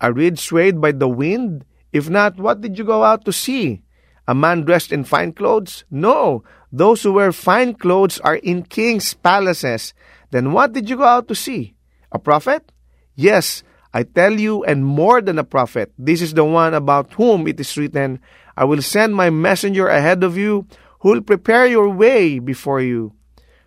A 0.00 0.12
reed 0.12 0.38
swayed 0.38 0.80
by 0.80 0.92
the 0.92 1.08
wind? 1.08 1.64
If 1.92 2.10
not, 2.10 2.36
what 2.36 2.60
did 2.60 2.76
you 2.76 2.84
go 2.84 3.04
out 3.04 3.24
to 3.24 3.32
see? 3.32 3.82
A 4.28 4.34
man 4.34 4.64
dressed 4.64 4.92
in 4.92 5.04
fine 5.04 5.32
clothes? 5.32 5.84
No, 5.90 6.42
those 6.72 7.02
who 7.02 7.14
wear 7.14 7.32
fine 7.32 7.74
clothes 7.74 8.18
are 8.20 8.36
in 8.36 8.64
king's 8.64 9.14
palaces. 9.14 9.94
Then 10.30 10.52
what 10.52 10.72
did 10.72 10.88
you 10.88 10.96
go 10.96 11.04
out 11.04 11.28
to 11.28 11.34
see? 11.34 11.74
A 12.12 12.18
prophet? 12.18 12.72
Yes, 13.14 13.62
I 13.94 14.04
tell 14.04 14.36
you, 14.36 14.64
and 14.64 14.84
more 14.84 15.22
than 15.22 15.38
a 15.38 15.44
prophet. 15.44 15.92
This 15.96 16.20
is 16.20 16.34
the 16.34 16.44
one 16.44 16.74
about 16.74 17.12
whom 17.14 17.48
it 17.48 17.58
is 17.58 17.76
written, 17.76 18.20
I 18.56 18.64
will 18.64 18.80
send 18.80 19.14
my 19.14 19.28
messenger 19.28 19.88
ahead 19.88 20.24
of 20.24 20.36
you, 20.36 20.66
who 21.00 21.12
will 21.12 21.24
prepare 21.24 21.66
your 21.66 21.88
way 21.88 22.38
before 22.38 22.80
you. 22.80 23.12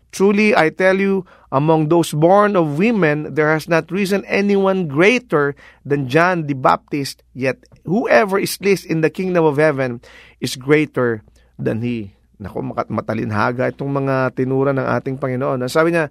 Truly, 0.10 0.58
I 0.58 0.74
tell 0.74 0.98
you, 0.98 1.26
among 1.54 1.90
those 1.90 2.14
born 2.14 2.58
of 2.58 2.82
women, 2.82 3.38
there 3.38 3.54
has 3.54 3.70
not 3.70 3.94
risen 3.94 4.26
anyone 4.26 4.90
greater 4.90 5.54
than 5.86 6.10
John 6.10 6.50
the 6.50 6.58
Baptist, 6.58 7.22
yet 7.38 7.62
whoever 7.86 8.42
is 8.42 8.58
least 8.62 8.90
in 8.90 9.02
the 9.02 9.14
kingdom 9.14 9.46
of 9.46 9.62
heaven 9.62 10.02
is 10.42 10.58
greater 10.58 11.22
than 11.62 11.86
he. 11.86 12.18
Naku, 12.42 12.64
matalinhaga 12.90 13.70
itong 13.70 13.92
mga 13.92 14.34
tinura 14.34 14.72
ng 14.74 14.88
ating 14.88 15.20
Panginoon. 15.20 15.62
Sabi 15.70 15.92
niya, 15.94 16.10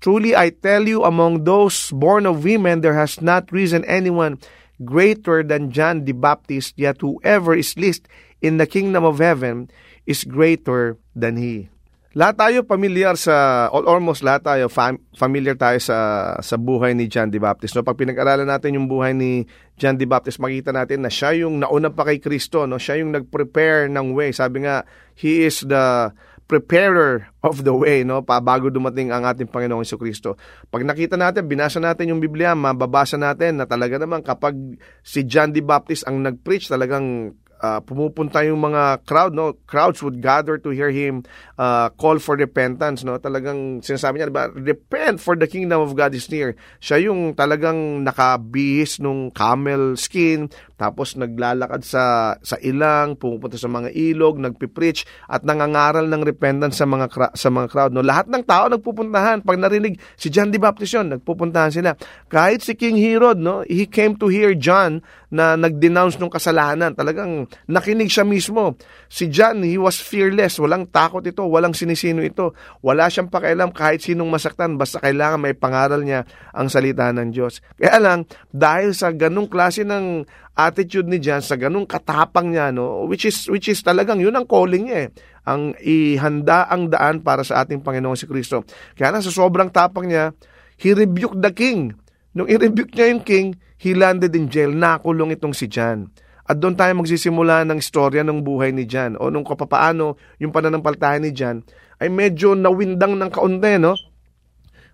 Truly 0.00 0.32
I 0.32 0.48
tell 0.48 0.88
you, 0.88 1.04
among 1.04 1.44
those 1.44 1.92
born 1.92 2.24
of 2.24 2.44
women, 2.44 2.80
there 2.80 2.96
has 2.96 3.20
not 3.20 3.52
risen 3.52 3.84
anyone 3.84 4.40
greater 4.80 5.44
than 5.44 5.70
John 5.70 6.08
the 6.08 6.16
Baptist, 6.16 6.72
yet 6.80 7.04
whoever 7.04 7.52
is 7.52 7.76
least 7.76 8.08
in 8.40 8.56
the 8.56 8.64
kingdom 8.64 9.04
of 9.04 9.20
heaven 9.20 9.68
is 10.08 10.24
greater 10.24 10.96
than 11.12 11.36
he. 11.36 11.68
Lahat 12.10 12.42
tayo 12.42 12.66
familiar 12.66 13.14
sa, 13.14 13.70
almost 13.70 14.26
lahat 14.26 14.42
tayo 14.42 14.66
fam, 14.66 14.98
familiar 15.14 15.54
tayo 15.54 15.78
sa, 15.78 16.34
sa 16.42 16.58
buhay 16.58 16.90
ni 16.90 17.06
John 17.06 17.30
the 17.30 17.38
Baptist. 17.38 17.78
No? 17.78 17.86
Pag 17.86 18.02
pinag-aralan 18.02 18.50
natin 18.50 18.74
yung 18.74 18.90
buhay 18.90 19.14
ni 19.14 19.46
John 19.78 19.94
the 19.94 20.10
Baptist, 20.10 20.42
makita 20.42 20.74
natin 20.74 21.06
na 21.06 21.12
siya 21.12 21.46
yung 21.46 21.62
nauna 21.62 21.94
pa 21.94 22.02
kay 22.02 22.18
Kristo. 22.18 22.66
No? 22.66 22.82
Siya 22.82 22.98
yung 22.98 23.14
nag-prepare 23.14 23.86
ng 23.86 24.10
way. 24.10 24.34
Sabi 24.34 24.66
nga, 24.66 24.82
he 25.14 25.46
is 25.46 25.62
the 25.62 26.10
preparer 26.50 27.30
of 27.46 27.62
the 27.62 27.70
way, 27.70 28.02
no? 28.02 28.26
Pa 28.26 28.42
bago 28.42 28.66
dumating 28.66 29.14
ang 29.14 29.22
ating 29.22 29.46
Panginoong 29.46 29.86
Kristo. 29.86 30.34
Pag 30.66 30.82
nakita 30.82 31.14
natin, 31.14 31.46
binasa 31.46 31.78
natin 31.78 32.10
yung 32.10 32.18
Biblia, 32.18 32.58
mababasa 32.58 33.14
natin 33.14 33.62
na 33.62 33.70
talaga 33.70 34.02
naman 34.02 34.26
kapag 34.26 34.58
si 35.06 35.22
John 35.22 35.54
the 35.54 35.62
Baptist 35.62 36.02
ang 36.10 36.18
nag-preach, 36.26 36.66
talagang 36.66 37.38
uh, 37.60 37.80
pumupunta 37.84 38.42
yung 38.42 38.58
mga 38.58 39.04
crowd, 39.04 39.36
no? 39.36 39.54
Crowds 39.68 40.00
would 40.02 40.18
gather 40.18 40.56
to 40.56 40.72
hear 40.72 40.90
him 40.90 41.22
uh, 41.60 41.92
call 41.94 42.18
for 42.18 42.34
repentance, 42.34 43.04
no? 43.04 43.20
Talagang 43.20 43.84
sinasabi 43.84 44.18
niya, 44.18 44.32
diba? 44.32 44.50
Repent 44.50 45.20
for 45.20 45.36
the 45.36 45.46
kingdom 45.46 45.84
of 45.84 45.92
God 45.94 46.16
is 46.16 46.26
near. 46.32 46.56
Siya 46.80 47.12
yung 47.12 47.36
talagang 47.36 48.02
nakabihis 48.02 48.98
nung 48.98 49.30
camel 49.30 49.94
skin, 49.94 50.48
tapos 50.80 51.12
naglalakad 51.20 51.84
sa 51.84 52.32
sa 52.40 52.56
ilang, 52.64 53.12
pumupunta 53.20 53.60
sa 53.60 53.68
mga 53.68 53.92
ilog, 53.92 54.40
nagpipreach 54.40 55.04
at 55.28 55.44
nangangaral 55.44 56.08
ng 56.08 56.24
repentance 56.24 56.80
sa 56.80 56.88
mga 56.88 57.36
sa 57.36 57.52
mga 57.52 57.68
crowd, 57.68 57.92
no? 57.92 58.00
Lahat 58.00 58.32
ng 58.32 58.40
tao 58.48 58.72
nagpupuntahan. 58.72 59.44
Pag 59.44 59.60
narinig 59.60 60.00
si 60.16 60.32
John 60.32 60.48
the 60.48 60.56
Baptist 60.56 60.96
yun, 60.96 61.12
nagpupuntahan 61.12 61.68
sila. 61.68 61.92
Kahit 62.32 62.64
si 62.64 62.72
King 62.80 62.96
Herod, 62.96 63.36
no? 63.36 63.60
He 63.68 63.84
came 63.84 64.16
to 64.16 64.32
hear 64.32 64.56
John 64.56 65.04
na 65.28 65.54
nag-denounce 65.54 66.16
ng 66.16 66.32
kasalanan. 66.32 66.96
Talagang 66.96 67.46
nakinig 67.68 68.08
siya 68.08 68.24
mismo. 68.24 68.80
Si 69.06 69.28
John, 69.28 69.62
he 69.62 69.76
was 69.76 70.00
fearless. 70.00 70.58
Walang 70.58 70.88
takot 70.88 71.22
ito, 71.22 71.44
walang 71.46 71.76
sinisino 71.76 72.24
ito. 72.24 72.56
Wala 72.80 73.06
siyang 73.12 73.28
pakialam 73.28 73.70
kahit 73.70 74.02
sinong 74.02 74.26
masaktan, 74.32 74.74
basta 74.80 74.98
kailangan 74.98 75.38
may 75.44 75.54
pangaral 75.54 76.02
niya 76.02 76.26
ang 76.50 76.66
salita 76.72 77.12
ng 77.14 77.30
Diyos. 77.30 77.62
Kaya 77.78 78.00
lang, 78.02 78.26
dahil 78.50 78.96
sa 78.96 79.14
ganung 79.14 79.46
klase 79.46 79.86
ng 79.86 80.26
attitude 80.54 81.08
ni 81.08 81.22
John, 81.22 81.40
sa 81.40 81.56
ganung 81.56 81.86
katapang 81.86 82.52
niya, 82.52 82.74
no, 82.74 83.06
which 83.06 83.24
is, 83.24 83.46
which 83.48 83.70
is 83.70 83.80
talagang 83.80 84.20
yun 84.20 84.34
ang 84.34 84.44
calling 84.44 84.90
niya 84.90 85.08
eh 85.08 85.10
ang 85.48 85.72
ihanda 85.80 86.68
ang 86.68 86.92
daan 86.92 87.24
para 87.24 87.42
sa 87.46 87.64
ating 87.64 87.80
Panginoong 87.80 88.18
si 88.18 88.28
Kristo. 88.28 88.62
Kaya 88.96 89.14
na 89.14 89.24
sa 89.24 89.32
sobrang 89.32 89.72
tapang 89.72 90.10
niya, 90.10 90.36
he 90.76 90.92
rebuked 90.92 91.40
the 91.40 91.52
king. 91.52 91.96
Nung 92.36 92.46
i-rebuke 92.46 92.94
niya 92.94 93.10
yung 93.10 93.22
king, 93.24 93.46
he 93.80 93.96
landed 93.96 94.36
in 94.36 94.46
jail. 94.46 94.70
Nakulong 94.70 95.34
itong 95.34 95.56
si 95.56 95.66
John. 95.66 96.12
At 96.46 96.58
doon 96.58 96.74
tayo 96.74 96.92
magsisimula 96.98 97.62
ng 97.66 97.78
istorya 97.78 98.26
ng 98.26 98.42
buhay 98.42 98.74
ni 98.74 98.86
John 98.86 99.14
o 99.18 99.30
nung 99.30 99.46
kapapaano 99.46 100.18
yung 100.42 100.50
pananampalataya 100.50 101.22
ni 101.22 101.30
John 101.30 101.62
ay 102.02 102.10
medyo 102.10 102.58
nawindang 102.58 103.14
ng 103.14 103.30
kaunti, 103.30 103.78
no? 103.78 103.94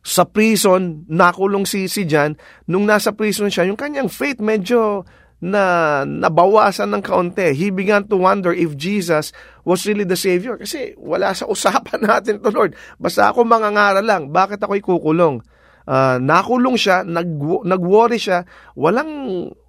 Sa 0.07 0.29
prison, 0.29 1.03
nakulong 1.11 1.67
si, 1.67 1.89
si 1.91 2.05
John. 2.07 2.37
Nung 2.71 2.87
nasa 2.87 3.11
prison 3.11 3.51
siya, 3.51 3.67
yung 3.67 3.81
kanyang 3.81 4.13
faith 4.13 4.39
medyo 4.39 5.03
na 5.43 6.03
nabawasan 6.09 6.93
ng 6.97 7.03
kaunti. 7.05 7.53
He 7.53 7.69
began 7.69 8.09
to 8.09 8.17
wonder 8.17 8.57
if 8.57 8.73
Jesus 8.75 9.37
was 9.69 9.85
really 9.85 10.09
the 10.09 10.17
Savior. 10.17 10.57
Kasi 10.57 10.97
wala 10.97 11.37
sa 11.37 11.45
usapan 11.45 12.05
natin 12.09 12.41
to 12.41 12.49
Lord. 12.53 12.73
Basta 12.97 13.31
ako 13.31 13.45
mangangaral 13.45 14.05
lang. 14.05 14.33
Bakit 14.33 14.61
ako 14.65 14.73
ikukulong? 14.81 15.45
uh, 15.87 16.17
nakulong 16.21 16.77
siya, 16.77 17.07
nag, 17.07 17.31
nag-worry 17.65 18.19
siya, 18.19 18.45
walang 18.75 19.11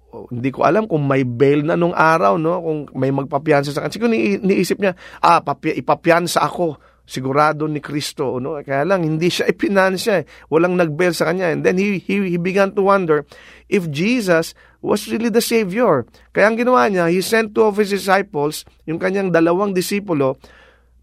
hindi 0.08 0.50
ko 0.50 0.64
alam 0.64 0.88
kung 0.88 1.04
may 1.04 1.22
bail 1.22 1.68
na 1.68 1.76
nung 1.76 1.92
araw, 1.92 2.40
no? 2.40 2.64
Kung 2.64 2.78
may 2.96 3.12
magpapiyansa 3.12 3.76
sa 3.76 3.84
kanya. 3.84 3.92
Siguro 3.92 4.10
ni, 4.10 4.40
niisip 4.40 4.80
niya, 4.80 4.96
ah, 5.20 5.44
papi, 5.44 5.84
ako. 5.84 6.80
Sigurado 7.08 7.64
ni 7.64 7.80
Kristo, 7.80 8.36
no? 8.36 8.60
Kaya 8.60 8.84
lang, 8.84 9.00
hindi 9.00 9.32
siya 9.32 9.48
ipinansya. 9.48 10.12
Eh. 10.20 10.24
Walang 10.52 10.76
nag-bail 10.76 11.16
sa 11.16 11.32
kanya. 11.32 11.48
And 11.48 11.64
then 11.64 11.80
he, 11.80 11.96
he, 11.96 12.36
he 12.36 12.36
began 12.36 12.76
to 12.76 12.84
wonder 12.84 13.24
if 13.72 13.88
Jesus 13.88 14.52
was 14.84 15.08
really 15.08 15.32
the 15.32 15.40
Savior. 15.40 16.04
Kaya 16.36 16.52
ang 16.52 16.60
ginawa 16.60 16.84
niya, 16.92 17.08
he 17.08 17.24
sent 17.24 17.56
two 17.56 17.64
of 17.64 17.80
his 17.80 17.88
disciples, 17.88 18.68
yung 18.84 19.00
kanyang 19.00 19.32
dalawang 19.32 19.72
disipulo, 19.72 20.36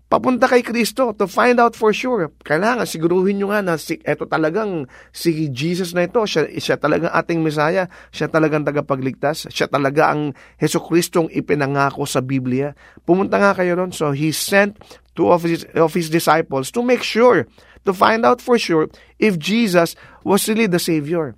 papunta 0.05 0.45
kay 0.45 0.61
Kristo 0.61 1.11
to 1.17 1.25
find 1.25 1.57
out 1.57 1.73
for 1.73 1.89
sure. 1.89 2.29
Kailangan 2.45 2.85
siguruhin 2.85 3.41
nyo 3.41 3.49
nga 3.49 3.65
na 3.65 3.75
si, 3.75 3.97
eto 4.05 4.29
talagang 4.29 4.85
si 5.09 5.49
Jesus 5.49 5.97
na 5.97 6.05
ito, 6.05 6.21
siya, 6.23 6.47
siya 6.55 6.77
talagang 6.77 7.11
ating 7.11 7.41
Mesaya, 7.41 7.89
siya 8.13 8.29
talagang 8.29 8.61
tagapagligtas, 8.61 9.49
siya 9.49 9.65
talaga 9.65 10.13
ang 10.13 10.37
Heso 10.61 10.79
Kristong 10.79 11.27
ipinangako 11.33 12.05
sa 12.05 12.21
Biblia. 12.21 12.77
Pumunta 13.03 13.41
nga 13.41 13.57
kayo 13.57 13.75
ron. 13.75 13.91
So 13.91 14.13
he 14.13 14.29
sent 14.29 14.77
two 15.15 15.31
of 15.31 15.41
his, 15.47 15.63
of 15.73 15.95
his 15.95 16.11
disciples 16.11 16.69
to 16.75 16.83
make 16.83 17.01
sure, 17.01 17.47
to 17.87 17.91
find 17.95 18.27
out 18.27 18.43
for 18.43 18.59
sure 18.59 18.91
if 19.17 19.39
Jesus 19.39 19.95
was 20.27 20.45
really 20.51 20.67
the 20.67 20.81
Savior. 20.81 21.33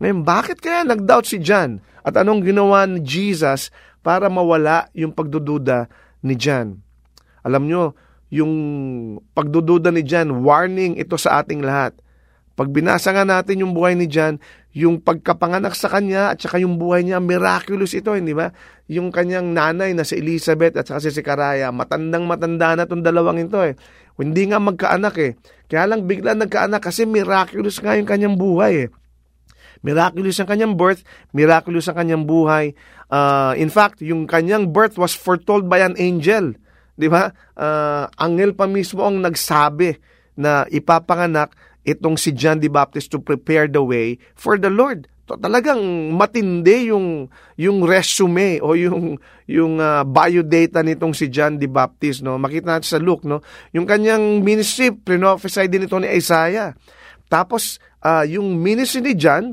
Ngayon, 0.00 0.24
bakit 0.24 0.62
kaya 0.62 0.86
nag-doubt 0.86 1.26
si 1.28 1.38
John? 1.42 1.84
At 2.06 2.16
anong 2.16 2.46
ginawa 2.46 2.88
ni 2.88 3.04
Jesus 3.04 3.68
para 4.00 4.30
mawala 4.30 4.88
yung 4.94 5.12
pagdududa 5.12 5.90
ni 6.24 6.38
John? 6.38 6.80
Alam 7.42 7.68
nyo, 7.68 7.82
yung 8.30 8.52
pagdududa 9.34 9.90
ni 9.90 10.06
John, 10.06 10.46
warning 10.46 10.96
ito 10.96 11.18
sa 11.18 11.42
ating 11.42 11.60
lahat. 11.60 11.98
Pag 12.58 12.74
binasa 12.74 13.14
nga 13.14 13.22
natin 13.22 13.62
yung 13.62 13.70
buhay 13.70 13.94
ni 13.94 14.10
John, 14.10 14.42
yung 14.74 14.98
pagkapanganak 14.98 15.78
sa 15.78 15.86
kanya 15.86 16.34
at 16.34 16.42
saka 16.42 16.58
yung 16.58 16.74
buhay 16.74 17.06
niya, 17.06 17.22
miraculous 17.22 17.94
ito, 17.94 18.18
hindi 18.18 18.34
ba? 18.34 18.50
Yung 18.90 19.14
kanyang 19.14 19.54
nanay 19.54 19.94
na 19.94 20.02
si 20.02 20.18
Elizabeth 20.18 20.74
at 20.74 20.90
saka 20.90 20.98
si 21.06 21.14
Sikaraya, 21.14 21.70
matandang 21.70 22.26
matanda 22.26 22.74
na 22.74 22.90
itong 22.90 23.06
dalawang 23.06 23.46
ito 23.46 23.62
eh. 23.62 23.78
Hindi 24.18 24.50
nga 24.50 24.58
magkaanak 24.58 25.14
eh. 25.22 25.38
Kaya 25.70 25.86
lang 25.86 26.10
bigla 26.10 26.34
nagkaanak 26.34 26.82
kasi 26.82 27.06
miraculous 27.06 27.78
nga 27.78 27.94
yung 27.94 28.10
kanyang 28.10 28.34
buhay 28.34 28.86
eh. 28.86 28.88
Miraculous 29.86 30.42
ang 30.42 30.50
kanyang 30.50 30.74
birth, 30.74 31.06
miraculous 31.30 31.86
ang 31.86 32.02
kanyang 32.02 32.26
buhay. 32.26 32.74
Uh, 33.06 33.54
in 33.54 33.70
fact, 33.70 34.02
yung 34.02 34.26
kanyang 34.26 34.74
birth 34.74 34.98
was 34.98 35.14
foretold 35.14 35.70
by 35.70 35.78
an 35.78 35.94
angel. 35.94 36.58
'di 36.98 37.06
ba? 37.06 37.30
Uh, 37.54 38.10
angel 38.18 38.58
pa 38.58 38.66
mismo 38.66 39.06
ang 39.06 39.22
nagsabi 39.22 39.94
na 40.34 40.66
ipapanganak 40.66 41.54
itong 41.86 42.18
si 42.18 42.34
John 42.34 42.58
the 42.58 42.70
Baptist 42.70 43.12
to 43.14 43.18
prepare 43.22 43.70
the 43.70 43.82
way 43.82 44.18
for 44.34 44.56
the 44.56 44.72
Lord. 44.72 45.06
To, 45.28 45.36
talagang 45.36 46.10
matindi 46.16 46.88
yung 46.88 47.28
yung 47.60 47.84
resume 47.84 48.64
o 48.64 48.72
yung 48.72 49.20
yung 49.44 49.76
uh, 49.76 50.00
biodata 50.02 50.80
nitong 50.80 51.12
si 51.12 51.28
John 51.28 51.60
the 51.60 51.68
Baptist 51.68 52.24
no. 52.24 52.40
Makita 52.40 52.80
natin 52.80 52.88
sa 52.88 53.00
Luke 53.00 53.28
no, 53.28 53.44
yung 53.76 53.84
kanyang 53.84 54.40
ministry 54.40 54.90
prophesy 54.90 55.68
din 55.68 55.84
ito 55.84 56.00
ni 56.00 56.08
Isaiah. 56.08 56.72
Tapos 57.28 57.76
uh, 58.00 58.24
yung 58.24 58.56
ministry 58.56 59.04
ni 59.04 59.12
John 59.12 59.52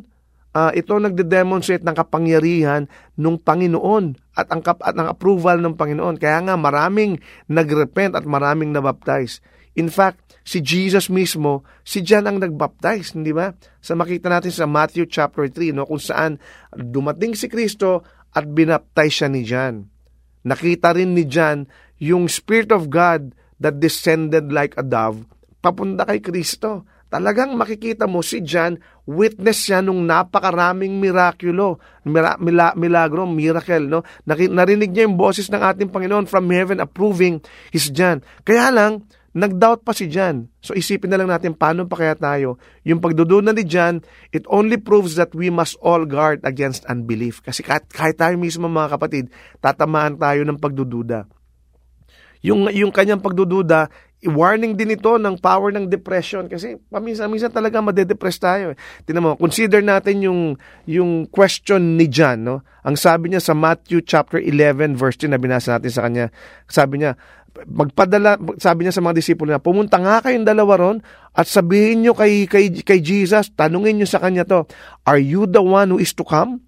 uh, 0.56 0.72
ito 0.72 0.96
nagde-demonstrate 0.96 1.84
ng 1.84 1.96
kapangyarihan 1.96 2.88
ng 3.20 3.36
Panginoon 3.44 4.16
at 4.40 4.48
ang, 4.48 4.64
at 4.64 4.96
ang 4.96 5.12
approval 5.12 5.60
ng 5.60 5.76
Panginoon. 5.76 6.16
Kaya 6.16 6.40
nga 6.48 6.56
maraming 6.56 7.20
nagrepent 7.52 8.16
at 8.16 8.24
maraming 8.24 8.72
nabaptize. 8.72 9.44
In 9.76 9.92
fact, 9.92 10.40
si 10.48 10.64
Jesus 10.64 11.12
mismo, 11.12 11.68
si 11.84 12.00
John 12.00 12.28
ang 12.28 12.40
nagbaptize, 12.40 13.16
hindi 13.16 13.36
ba? 13.36 13.52
Sa 13.84 13.96
makita 13.96 14.32
natin 14.32 14.52
sa 14.56 14.66
Matthew 14.68 15.08
chapter 15.12 15.48
3, 15.48 15.76
no, 15.76 15.84
kung 15.84 16.00
saan 16.00 16.40
dumating 16.72 17.36
si 17.36 17.52
Kristo 17.52 18.04
at 18.32 18.48
binaptize 18.48 19.14
siya 19.24 19.30
ni 19.32 19.42
John. 19.44 19.88
Nakita 20.46 20.96
rin 20.96 21.12
ni 21.12 21.28
John 21.28 21.68
yung 22.00 22.28
Spirit 22.32 22.72
of 22.72 22.88
God 22.88 23.36
that 23.60 23.80
descended 23.80 24.52
like 24.52 24.76
a 24.76 24.84
dove 24.84 25.24
papunta 25.66 26.06
kay 26.06 26.22
Kristo 26.22 26.86
talagang 27.10 27.58
makikita 27.58 28.06
mo 28.06 28.20
si 28.20 28.44
John, 28.44 28.76
witness 29.08 29.66
siya 29.66 29.80
nung 29.80 30.04
napakaraming 30.04 31.00
mirakulo, 31.00 31.80
mira, 32.04 32.36
mila, 32.38 32.76
milagro, 32.76 33.24
miracle, 33.24 33.88
no? 33.88 34.04
Narinig 34.28 34.92
niya 34.92 35.08
yung 35.08 35.16
boses 35.16 35.48
ng 35.48 35.64
ating 35.64 35.96
Panginoon 35.96 36.28
from 36.28 36.52
heaven 36.52 36.84
approving 36.84 37.40
his 37.72 37.88
John. 37.88 38.20
Kaya 38.44 38.68
lang, 38.68 39.08
nag-doubt 39.36 39.84
pa 39.84 39.92
si 39.92 40.08
John. 40.08 40.48
So 40.64 40.72
isipin 40.72 41.12
na 41.12 41.20
lang 41.20 41.28
natin 41.28 41.52
paano 41.52 41.84
pa 41.84 42.00
kaya 42.00 42.16
tayo. 42.16 42.56
Yung 42.88 43.04
pagduduna 43.04 43.52
ni 43.52 43.68
John, 43.68 44.00
it 44.32 44.48
only 44.48 44.80
proves 44.80 45.20
that 45.20 45.36
we 45.36 45.52
must 45.52 45.76
all 45.84 46.08
guard 46.08 46.40
against 46.48 46.88
unbelief. 46.88 47.44
Kasi 47.44 47.60
kahit, 47.60 47.92
kahit 47.92 48.16
tayo 48.16 48.40
mismo 48.40 48.72
mga 48.72 48.96
kapatid, 48.96 49.28
tatamaan 49.60 50.16
tayo 50.16 50.48
ng 50.48 50.56
pagdududa. 50.56 51.28
Yung, 52.48 52.72
yung 52.72 52.96
kanyang 52.96 53.20
pagdududa, 53.20 53.92
warning 54.28 54.74
din 54.74 54.94
ito 54.94 55.16
ng 55.16 55.38
power 55.40 55.70
ng 55.74 55.90
depression 55.90 56.50
kasi 56.50 56.78
paminsan-minsan 56.90 57.54
talaga 57.54 57.82
madedepress 57.82 58.42
tayo. 58.42 58.74
Tingnan 59.06 59.24
mo, 59.24 59.32
consider 59.38 59.80
natin 59.82 60.26
yung 60.26 60.42
yung 60.90 61.30
question 61.30 61.98
ni 61.98 62.10
John, 62.10 62.46
no? 62.46 62.66
Ang 62.86 62.98
sabi 62.98 63.34
niya 63.34 63.42
sa 63.42 63.54
Matthew 63.58 64.06
chapter 64.06 64.38
11 64.38 64.98
verse 64.98 65.18
10 65.22 65.34
na 65.34 65.42
binasa 65.42 65.78
natin 65.78 65.92
sa 65.94 66.06
kanya, 66.06 66.26
sabi 66.70 67.02
niya, 67.02 67.18
magpadala 67.64 68.36
sabi 68.60 68.84
niya 68.84 68.94
sa 68.94 69.02
mga 69.02 69.16
disipulo 69.16 69.56
niya, 69.56 69.64
pumunta 69.64 69.96
nga 69.96 70.20
kayong 70.20 70.44
dalawa 70.44 70.76
ron 70.76 70.98
at 71.32 71.48
sabihin 71.48 72.04
niyo 72.04 72.12
kay 72.12 72.46
kay 72.52 72.84
kay 72.84 73.00
Jesus, 73.00 73.54
tanungin 73.56 74.02
niyo 74.02 74.10
sa 74.10 74.20
kanya 74.20 74.44
to, 74.44 74.68
are 75.08 75.22
you 75.22 75.48
the 75.48 75.64
one 75.64 75.96
who 75.96 76.00
is 76.02 76.12
to 76.12 76.28
come? 76.28 76.60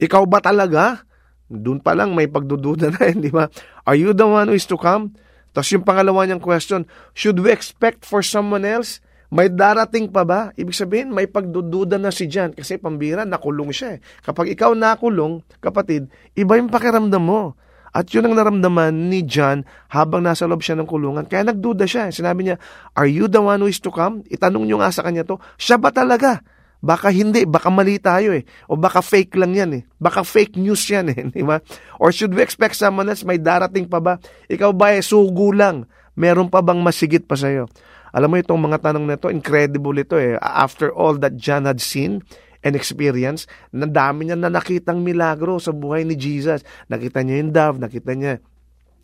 Ikaw 0.00 0.24
ba 0.24 0.40
talaga? 0.40 1.04
Doon 1.46 1.78
pa 1.84 1.92
lang 1.92 2.16
may 2.16 2.26
pagdududa 2.26 2.88
na, 2.96 3.12
di 3.12 3.28
ba? 3.28 3.52
Are 3.84 3.94
you 3.94 4.16
the 4.16 4.24
one 4.24 4.48
who 4.48 4.56
is 4.56 4.64
to 4.64 4.80
come? 4.80 5.12
Tapos 5.54 5.70
yung 5.70 5.86
pangalawa 5.86 6.26
niyang 6.26 6.42
question, 6.42 6.82
should 7.14 7.38
we 7.38 7.54
expect 7.54 8.02
for 8.02 8.26
someone 8.26 8.66
else? 8.66 8.98
May 9.30 9.50
darating 9.50 10.10
pa 10.10 10.26
ba? 10.26 10.50
Ibig 10.58 10.74
sabihin, 10.74 11.08
may 11.14 11.30
pagdududa 11.30 11.98
na 11.98 12.10
si 12.10 12.26
John 12.26 12.54
kasi 12.54 12.78
pambira, 12.78 13.22
nakulong 13.22 13.70
siya 13.70 13.98
eh. 13.98 13.98
Kapag 14.26 14.50
ikaw 14.50 14.74
nakulong, 14.74 15.42
kapatid, 15.62 16.10
iba 16.34 16.58
yung 16.58 16.70
pakiramdam 16.70 17.22
mo. 17.22 17.54
At 17.94 18.10
yun 18.10 18.26
ang 18.26 18.34
naramdaman 18.34 19.06
ni 19.06 19.22
John 19.22 19.62
habang 19.94 20.26
nasa 20.26 20.50
loob 20.50 20.66
siya 20.66 20.74
ng 20.74 20.90
kulungan. 20.90 21.30
Kaya 21.30 21.46
nagduda 21.46 21.86
siya. 21.86 22.10
Sinabi 22.10 22.42
niya, 22.42 22.58
Are 22.98 23.06
you 23.06 23.30
the 23.30 23.38
one 23.38 23.62
who 23.62 23.70
is 23.70 23.78
to 23.78 23.94
come? 23.94 24.26
Itanong 24.26 24.66
niyo 24.66 24.82
nga 24.82 24.90
sa 24.90 25.06
kanya 25.06 25.22
to, 25.22 25.38
siya 25.54 25.78
ba 25.78 25.94
talaga? 25.94 26.42
Baka 26.84 27.08
hindi, 27.08 27.48
baka 27.48 27.72
mali 27.72 27.96
tayo 27.96 28.36
eh. 28.36 28.44
O 28.68 28.76
baka 28.76 29.00
fake 29.00 29.40
lang 29.40 29.56
yan 29.56 29.70
eh. 29.80 29.82
Baka 29.96 30.20
fake 30.20 30.60
news 30.60 30.84
yan 30.84 31.08
eh, 31.08 31.16
di 31.34 31.40
ba? 31.40 31.64
Or 31.96 32.12
should 32.12 32.36
we 32.36 32.44
expect 32.44 32.76
someone 32.76 33.08
else 33.08 33.24
may 33.24 33.40
darating 33.40 33.88
pa 33.88 34.04
ba? 34.04 34.20
Ikaw 34.52 34.70
ba 34.76 34.92
eh, 34.92 35.00
sugo 35.00 35.48
lang. 35.56 35.88
Meron 36.12 36.52
pa 36.52 36.60
bang 36.60 36.84
masigit 36.84 37.24
pa 37.24 37.40
sa'yo? 37.40 37.64
Alam 38.12 38.28
mo 38.30 38.36
itong 38.36 38.60
mga 38.60 38.78
tanong 38.84 39.04
na 39.08 39.16
ito, 39.16 39.32
incredible 39.32 39.96
ito 39.96 40.20
eh. 40.20 40.36
After 40.38 40.92
all 40.92 41.16
that 41.24 41.40
John 41.40 41.64
had 41.64 41.80
seen, 41.80 42.20
and 42.64 42.72
experience, 42.72 43.44
na 43.76 43.84
dami 43.84 44.24
niya 44.24 44.40
na 44.40 44.48
nakitang 44.48 45.04
milagro 45.04 45.60
sa 45.60 45.76
buhay 45.76 46.08
ni 46.08 46.16
Jesus. 46.16 46.64
Nakita 46.88 47.20
niya 47.20 47.44
yung 47.44 47.52
dove, 47.52 47.76
nakita 47.76 48.16
niya 48.16 48.40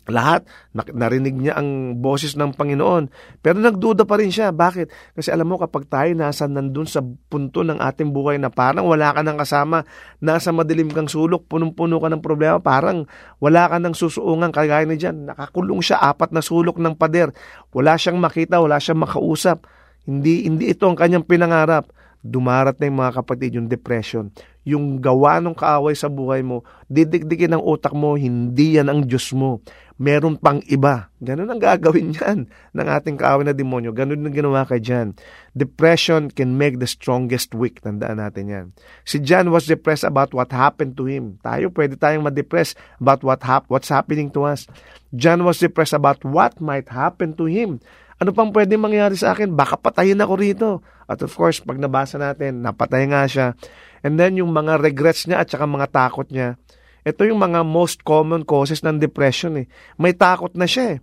lahat, 0.09 0.49
narinig 0.73 1.37
niya 1.37 1.61
ang 1.61 2.01
boses 2.01 2.33
ng 2.33 2.57
Panginoon. 2.57 3.13
Pero 3.45 3.61
nagduda 3.61 4.09
pa 4.09 4.17
rin 4.17 4.33
siya. 4.33 4.49
Bakit? 4.49 5.13
Kasi 5.13 5.29
alam 5.29 5.45
mo, 5.45 5.61
kapag 5.61 5.85
tayo 5.85 6.09
nasa 6.17 6.49
nandun 6.49 6.89
sa 6.89 7.05
punto 7.05 7.61
ng 7.61 7.77
ating 7.77 8.09
buhay 8.09 8.41
na 8.41 8.49
parang 8.49 8.89
wala 8.89 9.13
ka 9.13 9.21
ng 9.21 9.37
kasama, 9.37 9.85
nasa 10.17 10.49
madilim 10.49 10.89
kang 10.89 11.05
sulok, 11.05 11.45
punong-puno 11.45 12.01
ka 12.01 12.09
ng 12.09 12.21
problema, 12.25 12.57
parang 12.57 13.05
wala 13.37 13.69
ka 13.69 13.77
ng 13.77 13.93
susuungan, 13.93 14.49
kagaya 14.49 14.89
ni 14.89 14.97
dyan. 14.97 15.29
Nakakulong 15.29 15.85
siya, 15.85 16.01
apat 16.01 16.33
na 16.33 16.41
sulok 16.41 16.81
ng 16.81 16.97
pader. 16.97 17.29
Wala 17.69 17.93
siyang 17.93 18.17
makita, 18.17 18.57
wala 18.57 18.81
siyang 18.81 19.05
makausap. 19.05 19.69
Hindi, 20.09 20.49
hindi 20.49 20.73
ito 20.73 20.89
ang 20.89 20.97
kanyang 20.97 21.29
pinangarap 21.29 21.93
dumarat 22.21 22.77
na 22.77 22.85
yung 22.87 22.99
mga 23.01 23.13
kapatid, 23.21 23.57
yung 23.57 23.67
depression, 23.67 24.29
yung 24.61 25.01
gawa 25.01 25.41
ng 25.41 25.57
kaaway 25.57 25.97
sa 25.97 26.05
buhay 26.05 26.45
mo, 26.45 26.61
didikdikin 26.85 27.57
ng 27.57 27.63
utak 27.65 27.97
mo, 27.97 28.13
hindi 28.13 28.77
yan 28.77 28.93
ang 28.93 29.01
Diyos 29.09 29.33
mo. 29.33 29.59
Meron 30.01 30.33
pang 30.33 30.57
iba. 30.65 31.13
Ganun 31.21 31.45
ang 31.45 31.61
gagawin 31.61 32.17
yan 32.17 32.49
ng 32.75 32.87
ating 32.89 33.21
kaaway 33.21 33.45
na 33.45 33.53
demonyo. 33.53 33.93
Ganun 33.93 34.25
ang 34.25 34.33
ginawa 34.33 34.65
kay 34.65 34.81
John. 34.81 35.13
Depression 35.53 36.33
can 36.33 36.57
make 36.57 36.81
the 36.81 36.89
strongest 36.89 37.53
weak. 37.53 37.85
Tandaan 37.85 38.17
natin 38.17 38.49
yan. 38.49 38.65
Si 39.05 39.21
John 39.21 39.53
was 39.53 39.69
depressed 39.69 40.01
about 40.01 40.33
what 40.33 40.49
happened 40.49 40.97
to 40.97 41.05
him. 41.05 41.37
Tayo, 41.45 41.69
pwede 41.77 42.01
tayong 42.01 42.25
ma-depress 42.25 42.73
about 42.97 43.21
what 43.21 43.45
hap 43.45 43.69
what's 43.69 43.93
happening 43.93 44.33
to 44.33 44.41
us. 44.41 44.65
John 45.13 45.45
was 45.45 45.61
depressed 45.61 45.93
about 45.93 46.25
what 46.25 46.57
might 46.57 46.89
happen 46.89 47.37
to 47.37 47.45
him. 47.45 47.77
Ano 48.17 48.33
pang 48.33 48.49
pwede 48.49 48.73
mangyari 48.81 49.13
sa 49.13 49.37
akin? 49.37 49.53
Baka 49.53 49.77
patayin 49.77 50.17
ako 50.17 50.33
rito. 50.33 50.69
At 51.05 51.21
of 51.21 51.33
course, 51.33 51.61
pag 51.61 51.77
nabasa 51.77 52.17
natin, 52.17 52.65
napatay 52.65 53.05
nga 53.05 53.29
siya. 53.29 53.53
And 54.01 54.17
then 54.17 54.37
yung 54.37 54.49
mga 54.49 54.81
regrets 54.81 55.29
niya 55.29 55.45
at 55.45 55.49
saka 55.49 55.69
mga 55.69 55.93
takot 55.93 56.29
niya. 56.29 56.57
Ito 57.01 57.25
yung 57.25 57.41
mga 57.41 57.65
most 57.65 58.05
common 58.05 58.45
causes 58.45 58.85
ng 58.85 59.01
depression 59.01 59.57
eh. 59.57 59.67
May 59.97 60.13
takot 60.13 60.53
na 60.53 60.69
siya 60.69 60.97
eh. 60.97 60.99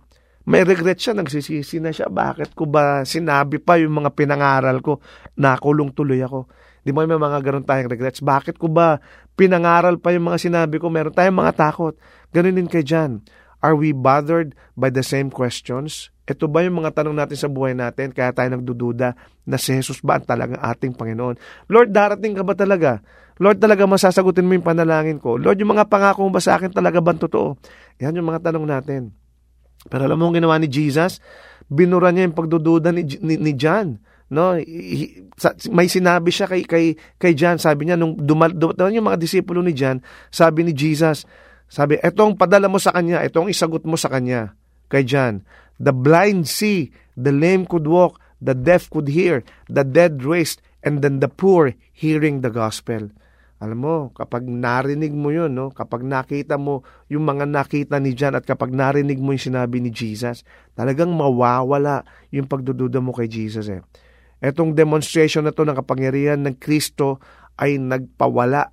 May 0.49 0.65
regret 0.65 0.97
siya, 0.97 1.13
nagsisisi 1.13 1.77
na 1.83 1.91
siya. 1.91 2.07
Bakit 2.09 2.55
ko 2.55 2.65
ba 2.65 3.03
sinabi 3.05 3.59
pa 3.61 3.77
yung 3.77 4.01
mga 4.01 4.15
pinangaral 4.15 4.79
ko? 4.79 5.03
Nakulong 5.37 5.93
tuloy 5.93 6.23
ako. 6.23 6.49
Di 6.81 6.95
mo 6.95 7.03
may 7.03 7.19
mga 7.19 7.37
ganun 7.43 7.67
tayong 7.67 7.91
regrets. 7.91 8.23
Bakit 8.23 8.55
ko 8.55 8.71
ba 8.71 8.97
pinangaral 9.35 9.99
pa 9.99 10.15
yung 10.15 10.31
mga 10.31 10.39
sinabi 10.39 10.79
ko? 10.79 10.87
Meron 10.87 11.13
tayong 11.13 11.37
mga 11.37 11.53
takot. 11.53 11.93
Ganun 12.31 12.55
din 12.55 12.71
kay 12.71 12.81
John. 12.81 13.21
Are 13.59 13.75
we 13.75 13.91
bothered 13.91 14.55
by 14.79 14.87
the 14.87 15.03
same 15.03 15.27
questions? 15.27 16.09
Ito 16.23 16.47
ba 16.47 16.63
yung 16.63 16.79
mga 16.79 16.95
tanong 16.95 17.17
natin 17.17 17.35
sa 17.35 17.49
buhay 17.51 17.75
natin 17.75 18.15
kaya 18.15 18.31
tayo 18.31 18.53
nagdududa 18.53 19.19
na 19.43 19.57
si 19.57 19.75
Jesus 19.75 19.99
ba 19.99 20.21
ang 20.21 20.25
talagang 20.29 20.61
ating 20.61 20.95
Panginoon? 20.95 21.35
Lord, 21.67 21.91
darating 21.91 22.37
ka 22.37 22.45
ba 22.45 22.55
talaga? 22.55 23.03
Lord, 23.39 23.63
talaga 23.63 23.87
masasagutin 23.87 24.43
mo 24.43 24.53
yung 24.59 24.67
panalangin 24.67 25.17
ko? 25.17 25.39
Lord, 25.39 25.59
yung 25.63 25.71
mga 25.71 25.87
pangako 25.87 26.27
mo 26.27 26.35
ba 26.35 26.43
sa 26.43 26.59
akin 26.59 26.75
talaga 26.75 26.99
ba 26.99 27.15
totoo? 27.15 27.55
Yan 28.03 28.19
yung 28.19 28.27
mga 28.27 28.51
tanong 28.51 28.67
natin. 28.67 29.15
Pero 29.87 30.03
alam 30.03 30.19
mo 30.19 30.27
ang 30.27 30.35
ginawa 30.35 30.59
ni 30.59 30.67
Jesus? 30.67 31.23
Binura 31.71 32.11
niya 32.11 32.27
yung 32.27 32.35
pagdududa 32.35 32.91
ni, 32.91 33.07
ni, 33.23 33.39
ni 33.39 33.51
John. 33.55 33.95
No, 34.29 34.53
may 35.73 35.87
sinabi 35.89 36.29
siya 36.29 36.45
kay 36.45 36.61
kay 36.61 36.93
kay 37.17 37.33
John, 37.33 37.57
sabi 37.57 37.89
niya 37.89 37.97
nung 37.97 38.13
dumal 38.13 38.53
yung 38.93 39.09
mga 39.09 39.17
disipulo 39.17 39.65
ni 39.65 39.73
John, 39.73 40.05
sabi 40.29 40.61
ni 40.61 40.77
Jesus, 40.77 41.25
sabi, 41.65 41.97
etong 41.97 42.37
padala 42.37 42.69
mo 42.69 42.77
sa 42.77 42.93
kanya, 42.93 43.25
etong 43.25 43.49
isagot 43.49 43.85
mo 43.89 43.97
sa 43.97 44.09
kanya 44.09 44.53
kay 44.89 45.01
John. 45.01 45.45
The 45.81 45.93
blind 45.93 46.45
see, 46.45 46.93
the 47.17 47.33
lame 47.33 47.65
could 47.65 47.89
walk, 47.89 48.21
the 48.37 48.53
deaf 48.53 48.89
could 48.89 49.09
hear, 49.09 49.41
the 49.65 49.85
dead 49.85 50.21
raised, 50.21 50.61
and 50.85 51.01
then 51.01 51.21
the 51.21 51.29
poor 51.29 51.73
hearing 51.93 52.41
the 52.45 52.53
gospel. 52.53 53.09
Alam 53.59 53.79
mo, 53.83 53.95
kapag 54.15 54.47
narinig 54.47 55.11
mo 55.11 55.35
yun, 55.35 55.51
no? 55.51 55.67
kapag 55.75 56.07
nakita 56.07 56.55
mo 56.55 56.87
yung 57.11 57.27
mga 57.27 57.43
nakita 57.43 57.99
ni 57.99 58.15
John 58.15 58.39
at 58.39 58.47
kapag 58.47 58.71
narinig 58.71 59.19
mo 59.19 59.35
yung 59.35 59.43
sinabi 59.51 59.83
ni 59.83 59.91
Jesus, 59.91 60.47
talagang 60.79 61.11
mawawala 61.11 62.07
yung 62.31 62.47
pagdududa 62.47 63.03
mo 63.03 63.11
kay 63.11 63.27
Jesus. 63.27 63.67
Eh. 63.67 63.83
Etong 64.39 64.71
demonstration 64.71 65.43
na 65.43 65.51
to 65.51 65.67
ng 65.67 65.75
kapangyarihan 65.75 66.39
ng 66.39 66.55
Kristo 66.55 67.19
ay 67.59 67.75
nagpawala 67.75 68.71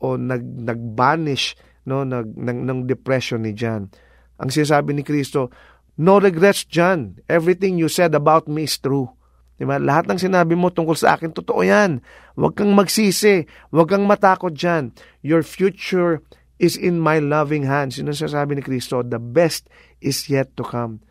o 0.00 0.16
nag, 0.16 0.40
nag-banish 0.40 1.60
no, 1.84 2.08
nag, 2.08 2.32
ng, 2.32 2.64
ng 2.64 2.80
depression 2.88 3.44
ni 3.44 3.52
John. 3.52 3.92
Ang 4.40 4.48
sinasabi 4.48 4.96
ni 4.96 5.04
Kristo, 5.04 5.52
No 5.94 6.18
regrets, 6.18 6.66
John. 6.66 7.22
Everything 7.30 7.78
you 7.78 7.86
said 7.86 8.18
about 8.18 8.50
me 8.50 8.66
is 8.66 8.74
true. 8.82 9.14
Diba? 9.54 9.78
Lahat 9.78 10.10
ng 10.10 10.18
sinabi 10.18 10.58
mo 10.58 10.70
tungkol 10.74 10.98
sa 10.98 11.14
akin, 11.14 11.30
totoo 11.30 11.62
yan. 11.62 12.02
Huwag 12.34 12.58
kang 12.58 12.74
magsisi. 12.74 13.46
Huwag 13.70 13.86
kang 13.86 14.04
matakot 14.04 14.50
dyan. 14.50 14.90
Your 15.22 15.46
future 15.46 16.22
is 16.58 16.74
in 16.74 16.98
my 16.98 17.22
loving 17.22 17.66
hands. 17.66 17.98
Yun 17.98 18.10
ang 18.10 18.18
sinasabi 18.18 18.58
ni 18.58 18.62
Kristo. 18.66 19.02
The 19.06 19.22
best 19.22 19.70
is 20.02 20.26
yet 20.26 20.54
to 20.58 20.66
come. 20.66 21.02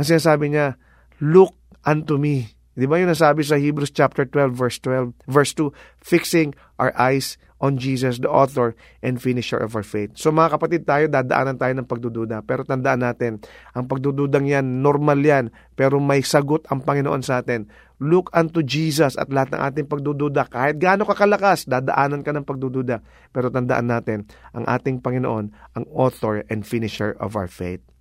Ang 0.00 0.04
sinasabi 0.08 0.52
niya, 0.52 0.80
look 1.20 1.52
unto 1.84 2.16
me. 2.16 2.56
Di 2.74 2.90
ba 2.90 2.98
yun 2.98 3.12
nasabi 3.12 3.46
sa 3.46 3.54
Hebrews 3.54 3.94
chapter 3.94 4.26
12 4.26 4.50
verse 4.50 4.78
12 4.82 5.14
verse 5.30 5.54
2, 5.54 5.70
fixing 6.02 6.58
our 6.82 6.90
eyes 6.98 7.38
on 7.64 7.80
Jesus, 7.80 8.20
the 8.20 8.28
author 8.28 8.76
and 9.00 9.16
finisher 9.16 9.56
of 9.56 9.72
our 9.72 9.86
faith. 9.86 10.12
So 10.20 10.28
mga 10.28 10.60
kapatid 10.60 10.84
tayo, 10.84 11.08
dadaanan 11.08 11.56
tayo 11.56 11.72
ng 11.80 11.88
pagdududa. 11.88 12.44
Pero 12.44 12.68
tandaan 12.68 13.00
natin, 13.00 13.40
ang 13.72 13.88
pagdududang 13.88 14.44
yan, 14.44 14.84
normal 14.84 15.24
yan, 15.24 15.48
pero 15.72 15.96
may 15.96 16.20
sagot 16.20 16.68
ang 16.68 16.84
Panginoon 16.84 17.24
sa 17.24 17.40
atin. 17.40 17.64
Look 18.04 18.28
unto 18.36 18.60
Jesus 18.60 19.16
at 19.16 19.32
lahat 19.32 19.56
ng 19.56 19.62
ating 19.64 19.86
pagdududa. 19.88 20.52
Kahit 20.52 20.76
gaano 20.76 21.08
kakalakas, 21.08 21.64
dadaanan 21.64 22.20
ka 22.20 22.36
ng 22.36 22.44
pagdududa. 22.44 23.00
Pero 23.32 23.48
tandaan 23.48 23.88
natin, 23.88 24.28
ang 24.52 24.68
ating 24.68 25.00
Panginoon, 25.00 25.48
ang 25.72 25.84
author 25.88 26.44
and 26.52 26.68
finisher 26.68 27.16
of 27.16 27.32
our 27.32 27.48
faith. 27.48 27.93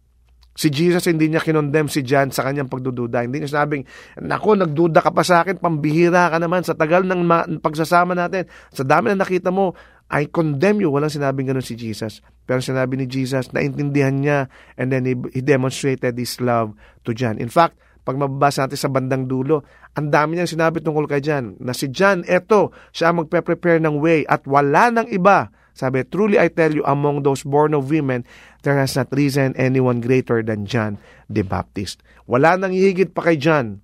Si 0.53 0.69
Jesus 0.69 1.09
hindi 1.09 1.33
niya 1.33 1.41
kinondem 1.41 1.89
si 1.89 2.05
John 2.05 2.29
sa 2.29 2.45
kanyang 2.45 2.69
pagdududa. 2.69 3.25
Hindi 3.25 3.41
niya 3.41 3.65
sabing, 3.65 3.83
nako, 4.21 4.53
nagduda 4.53 5.01
ka 5.01 5.09
pa 5.09 5.25
sa 5.25 5.41
akin, 5.41 5.57
pambihira 5.57 6.29
ka 6.29 6.37
naman 6.37 6.61
sa 6.61 6.77
tagal 6.77 7.01
ng 7.09 7.21
ma- 7.25 7.49
pagsasama 7.49 8.13
natin. 8.13 8.45
Sa 8.69 8.85
dami 8.85 9.09
na 9.09 9.25
nakita 9.25 9.49
mo, 9.49 9.73
I 10.13 10.29
condemn 10.29 10.77
you. 10.77 10.93
Walang 10.93 11.09
sinabing 11.09 11.49
ganun 11.49 11.65
si 11.65 11.73
Jesus. 11.73 12.21
Pero 12.45 12.61
sinabi 12.61 13.01
ni 13.01 13.09
Jesus, 13.09 13.49
naintindihan 13.49 14.13
niya 14.13 14.39
and 14.77 14.93
then 14.93 15.09
he, 15.09 15.17
he 15.33 15.41
demonstrated 15.41 16.13
his 16.13 16.37
love 16.37 16.77
to 17.01 17.17
John. 17.17 17.41
In 17.41 17.49
fact, 17.49 17.81
pag 18.03 18.19
mababasa 18.19 18.67
natin 18.67 18.77
sa 18.77 18.91
bandang 18.91 19.25
dulo, 19.25 19.63
ang 19.95 20.11
dami 20.11 20.35
niyang 20.35 20.51
sinabi 20.51 20.83
tungkol 20.83 21.07
kay 21.07 21.23
John, 21.23 21.55
na 21.63 21.71
si 21.71 21.87
John, 21.87 22.27
eto, 22.27 22.75
siya 22.91 23.15
magpe-prepare 23.15 23.79
ng 23.79 23.95
way 23.97 24.27
at 24.27 24.43
wala 24.43 24.91
ng 24.91 25.07
iba 25.09 25.49
sabi, 25.73 26.05
Truly 26.05 26.37
I 26.37 26.53
tell 26.53 26.69
you, 26.69 26.85
among 26.85 27.25
those 27.25 27.41
born 27.41 27.73
of 27.73 27.89
women, 27.89 28.23
there 28.61 28.77
has 28.77 28.93
not 28.93 29.09
risen 29.09 29.57
anyone 29.57 29.99
greater 29.99 30.45
than 30.45 30.69
John 30.69 31.01
the 31.25 31.41
Baptist. 31.41 32.05
Wala 32.29 32.55
nang 32.55 32.71
higit 32.71 33.11
pa 33.11 33.25
kay 33.25 33.41
John 33.41 33.81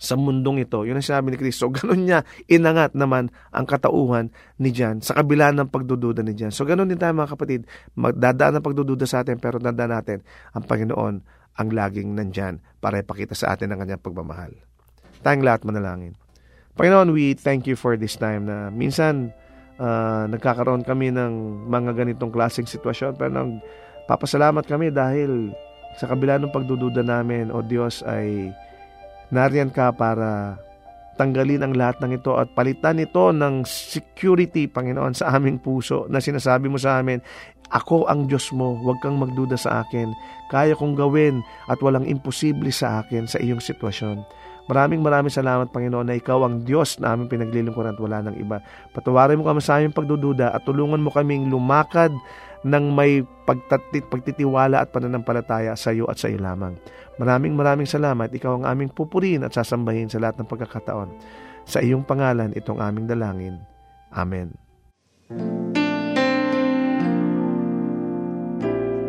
sa 0.00 0.16
mundong 0.16 0.64
ito. 0.64 0.84
Yun 0.84 0.96
ang 0.96 1.04
sinabi 1.04 1.32
ni 1.32 1.38
Kristo. 1.40 1.68
Ganon 1.76 2.08
niya 2.08 2.24
inangat 2.48 2.96
naman 2.96 3.28
ang 3.52 3.68
katauhan 3.68 4.32
ni 4.56 4.72
John 4.72 5.04
sa 5.04 5.16
kabila 5.16 5.52
ng 5.52 5.68
pagdududa 5.68 6.24
ni 6.24 6.32
John. 6.32 6.52
So 6.52 6.64
ganon 6.64 6.88
din 6.88 6.96
tayo 6.96 7.12
mga 7.12 7.36
kapatid. 7.36 7.68
Magdadaan 7.96 8.60
ang 8.60 8.64
pagdududa 8.64 9.04
sa 9.04 9.20
atin 9.20 9.36
pero 9.36 9.60
tandaan 9.60 9.92
natin 9.92 10.24
ang 10.56 10.64
Panginoon 10.64 11.14
ang 11.60 11.68
laging 11.68 12.16
nandyan 12.16 12.64
para 12.80 13.04
ipakita 13.04 13.36
sa 13.36 13.52
atin 13.52 13.76
ang 13.76 13.84
kanyang 13.84 14.00
pagmamahal. 14.00 14.56
Tayong 15.20 15.44
lahat 15.44 15.68
manalangin. 15.68 16.16
Panginoon, 16.80 17.12
we 17.12 17.36
thank 17.36 17.68
you 17.68 17.76
for 17.76 18.00
this 18.00 18.16
time 18.16 18.48
na 18.48 18.72
minsan 18.72 19.36
uh, 19.80 20.28
nagkakaroon 20.28 20.84
kami 20.84 21.08
ng 21.10 21.64
mga 21.66 21.96
ganitong 21.96 22.30
klaseng 22.30 22.68
sitwasyon. 22.68 23.16
Pero 23.16 23.32
nang 23.32 23.64
papasalamat 24.04 24.62
kami 24.68 24.92
dahil 24.92 25.50
sa 25.96 26.06
kabila 26.06 26.38
ng 26.38 26.52
pagdududa 26.52 27.02
namin, 27.02 27.48
O 27.50 27.64
Diyos, 27.64 28.04
ay 28.04 28.52
nariyan 29.32 29.72
ka 29.72 29.90
para 29.96 30.60
tanggalin 31.18 31.60
ang 31.60 31.74
lahat 31.76 32.00
ng 32.00 32.16
ito 32.16 32.32
at 32.38 32.48
palitan 32.56 33.02
ito 33.02 33.28
ng 33.34 33.66
security, 33.66 34.64
Panginoon, 34.70 35.12
sa 35.12 35.36
aming 35.36 35.60
puso 35.60 36.08
na 36.08 36.16
sinasabi 36.22 36.70
mo 36.70 36.80
sa 36.80 37.02
amin, 37.02 37.20
ako 37.70 38.08
ang 38.10 38.26
Diyos 38.26 38.50
mo, 38.50 38.74
huwag 38.80 38.98
kang 38.98 39.20
magduda 39.20 39.54
sa 39.54 39.84
akin. 39.86 40.10
Kaya 40.50 40.74
kong 40.74 40.98
gawin 40.98 41.44
at 41.70 41.78
walang 41.84 42.08
imposible 42.08 42.72
sa 42.74 43.04
akin 43.04 43.30
sa 43.30 43.38
iyong 43.38 43.62
sitwasyon. 43.62 44.26
Maraming 44.70 45.02
maraming 45.02 45.34
salamat, 45.34 45.74
Panginoon, 45.74 46.06
na 46.06 46.14
Ikaw 46.14 46.46
ang 46.46 46.62
Diyos 46.62 47.02
na 47.02 47.10
aming 47.10 47.26
pinaglilingkuran 47.26 47.98
at 47.98 47.98
wala 47.98 48.22
ng 48.30 48.38
iba. 48.38 48.62
Patawarin 48.94 49.42
mo 49.42 49.50
kami 49.50 49.58
sa 49.58 49.82
aming 49.82 49.90
pagdududa 49.90 50.54
at 50.54 50.62
tulungan 50.62 51.02
mo 51.02 51.10
kaming 51.10 51.50
lumakad 51.50 52.14
ng 52.62 52.84
may 52.94 53.26
pagtatit, 53.50 54.06
pagtitiwala 54.06 54.78
at 54.78 54.94
pananampalataya 54.94 55.74
sa 55.74 55.90
iyo 55.90 56.06
at 56.06 56.22
sa 56.22 56.30
iyo 56.30 56.38
lamang. 56.38 56.78
Maraming 57.18 57.58
maraming 57.58 57.90
salamat. 57.90 58.30
Ikaw 58.30 58.62
ang 58.62 58.64
aming 58.70 58.94
pupurin 58.94 59.42
at 59.42 59.50
sasambahin 59.50 60.06
sa 60.06 60.22
lahat 60.22 60.38
ng 60.38 60.46
pagkakataon. 60.46 61.10
Sa 61.66 61.82
iyong 61.82 62.06
pangalan 62.06 62.54
itong 62.54 62.78
aming 62.78 63.10
dalangin. 63.10 63.58
Amen. 64.14 64.54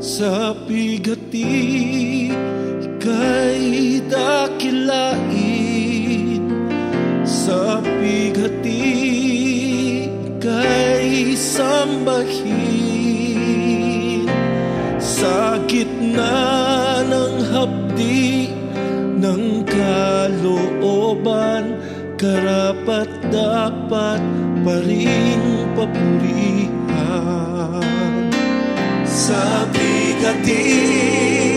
Sa 0.02 0.58
pigati 0.66 1.54
kay 2.98 4.02
dakilain 4.10 5.41
Sa 7.42 7.82
pigati 7.82 8.86
kay 10.38 11.34
sambahin. 11.34 12.62
Sa 15.02 15.58
gitna 15.66 17.02
ng 17.02 17.36
hapdi 17.50 18.54
ng 19.18 19.66
kalooban 19.66 20.72
Karapat 22.22 23.10
dapat 23.34 24.22
pa 24.62 24.78
rin 24.86 25.42
papurihan. 25.74 26.70
Sa 29.10 29.66
bigati 29.74 31.51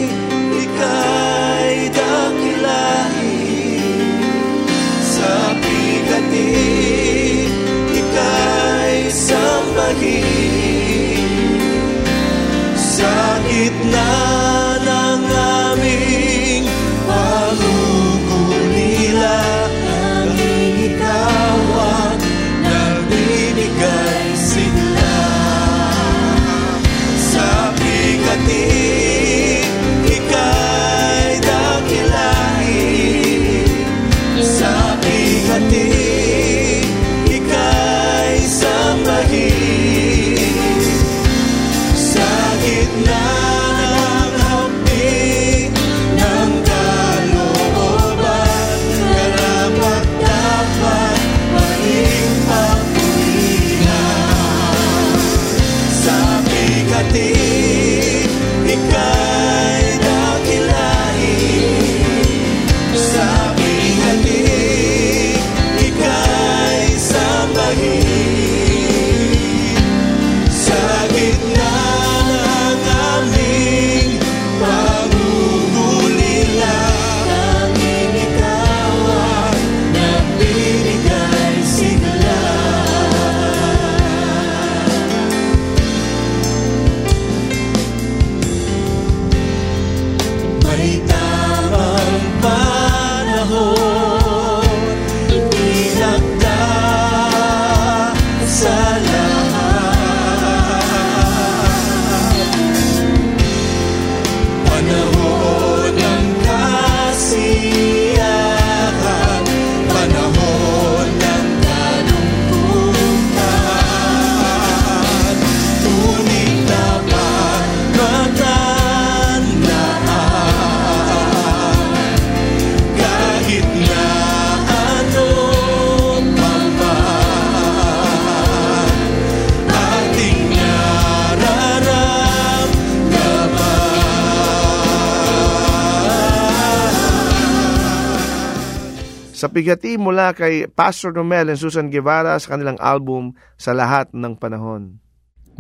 Sa 139.44 139.52
pigati 139.52 140.00
mula 140.00 140.32
kay 140.32 140.64
Pastor 140.72 141.12
Romel 141.12 141.52
and 141.52 141.60
Susan 141.60 141.92
Guevara 141.92 142.40
sa 142.40 142.56
kanilang 142.56 142.80
album 142.80 143.36
Sa 143.60 143.76
Lahat 143.76 144.08
ng 144.16 144.40
Panahon. 144.40 144.96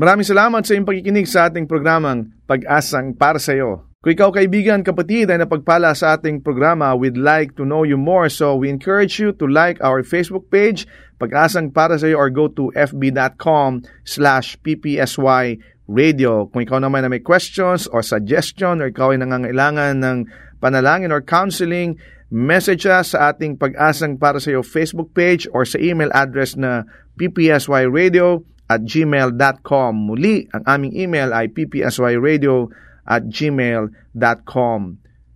Maraming 0.00 0.24
salamat 0.24 0.64
sa 0.64 0.72
iyong 0.72 0.88
pagkikinig 0.88 1.28
sa 1.28 1.52
ating 1.52 1.68
programang 1.68 2.32
Pag-asang 2.48 3.12
para 3.12 3.36
sa 3.36 3.52
iyo. 3.52 3.84
Kung 4.00 4.16
ikaw 4.16 4.32
kaibigan, 4.32 4.80
kapatid 4.80 5.28
ay 5.28 5.36
napagpala 5.36 5.92
sa 5.92 6.16
ating 6.16 6.40
programa, 6.40 6.96
we'd 6.96 7.20
like 7.20 7.52
to 7.60 7.68
know 7.68 7.84
you 7.84 8.00
more. 8.00 8.32
So 8.32 8.56
we 8.56 8.72
encourage 8.72 9.20
you 9.20 9.36
to 9.36 9.44
like 9.44 9.76
our 9.84 10.00
Facebook 10.00 10.48
page, 10.48 10.88
Pag-asang 11.20 11.68
para 11.68 12.00
sa 12.00 12.08
iyo, 12.08 12.24
or 12.24 12.32
go 12.32 12.48
to 12.56 12.72
fb.com 12.72 13.84
slash 14.08 14.56
ppsy 14.64 15.60
radio. 15.84 16.48
Kung 16.48 16.64
ikaw 16.64 16.80
naman 16.80 17.04
na 17.04 17.12
may 17.12 17.20
questions 17.20 17.84
or 17.92 18.00
suggestion 18.00 18.80
or 18.80 18.88
ikaw 18.88 19.12
ay 19.12 19.20
nangangailangan 19.20 20.00
ng 20.00 20.18
panalangin 20.64 21.12
or 21.12 21.20
counseling, 21.20 22.00
message 22.32 22.88
us 22.88 23.12
sa 23.12 23.32
ating 23.32 23.60
Pag-asang 23.60 24.16
para 24.16 24.40
sa 24.40 24.54
iyo 24.54 24.62
Facebook 24.64 25.12
page 25.12 25.44
or 25.52 25.68
sa 25.68 25.76
email 25.80 26.08
address 26.12 26.56
na 26.56 26.84
ppsyradio 27.20 28.44
at 28.68 28.84
gmail.com. 28.84 29.94
Muli, 29.94 30.48
ang 30.56 30.64
aming 30.64 30.96
email 30.96 31.34
ay 31.36 31.48
ppsyradio 31.52 32.72
at 33.04 33.28
gmail.com. 33.28 34.80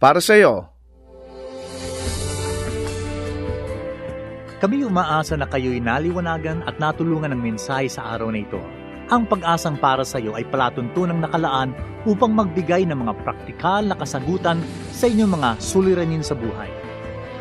para 0.00 0.16
sa 0.24 0.32
iyo. 0.32 0.64
Kami 4.60 4.84
umaasa 4.84 5.36
na 5.36 5.44
kayo'y 5.44 5.80
naliwanagan 5.80 6.64
at 6.64 6.80
natulungan 6.80 7.36
ng 7.36 7.40
mensahe 7.40 7.88
sa 7.88 8.16
araw 8.16 8.32
na 8.32 8.40
ito. 8.40 8.60
Ang 9.12 9.28
pag-asang 9.28 9.76
para 9.76 10.04
sa 10.04 10.20
iyo 10.22 10.36
ay 10.36 10.44
palatuntunang 10.48 11.20
nakalaan 11.20 11.76
upang 12.08 12.32
magbigay 12.32 12.88
ng 12.88 12.96
mga 12.96 13.12
praktikal 13.24 13.84
na 13.84 13.96
kasagutan 13.96 14.60
sa 14.92 15.08
inyong 15.08 15.36
mga 15.36 15.50
suliranin 15.60 16.24
sa 16.24 16.36
buhay. 16.36 16.68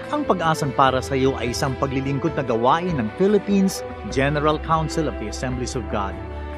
Ang 0.09 0.25
pag-asang 0.25 0.73
para 0.73 0.99
sa 0.99 1.13
iyo 1.13 1.37
ay 1.37 1.53
isang 1.53 1.77
paglilingkod 1.77 2.33
na 2.33 2.43
gawain 2.43 2.97
ng 2.97 3.07
Philippines 3.21 3.85
General 4.09 4.57
Council 4.65 5.05
of 5.05 5.15
the 5.21 5.29
Assemblies 5.29 5.77
of 5.77 5.85
God. 5.93 6.15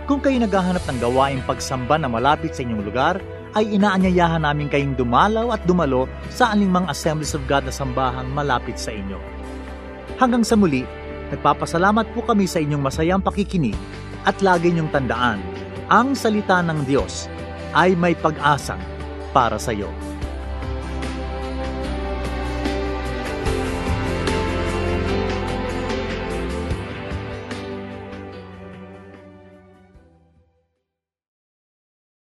Kung 0.07 0.23
kayo 0.23 0.39
naghahanap 0.39 0.81
ng 0.87 0.97
gawain 1.03 1.43
pagsamba 1.43 1.99
na 1.99 2.07
malapit 2.07 2.55
sa 2.55 2.63
inyong 2.63 2.85
lugar, 2.85 3.19
ay 3.55 3.75
inaanyayahan 3.75 4.43
namin 4.43 4.71
kayong 4.71 4.95
dumalaw 4.95 5.51
at 5.51 5.61
dumalo 5.67 6.07
sa 6.31 6.55
anumang 6.55 6.87
Assemblies 6.87 7.35
of 7.35 7.43
God 7.47 7.67
na 7.67 7.73
sambahang 7.73 8.31
malapit 8.31 8.79
sa 8.79 8.95
inyo. 8.95 9.19
Hanggang 10.19 10.45
sa 10.45 10.55
muli, 10.55 10.87
nagpapasalamat 11.33 12.11
po 12.15 12.23
kami 12.23 12.47
sa 12.47 12.61
inyong 12.63 12.83
masayang 12.83 13.23
pakikinig 13.23 13.75
at 14.23 14.39
lagi 14.39 14.69
niyong 14.69 14.91
tandaan, 14.93 15.41
ang 15.91 16.13
salita 16.15 16.61
ng 16.61 16.87
Diyos 16.87 17.27
ay 17.75 17.97
may 17.97 18.15
pag-asa 18.15 18.77
para 19.35 19.57
sa 19.57 19.75
iyo. 19.75 19.91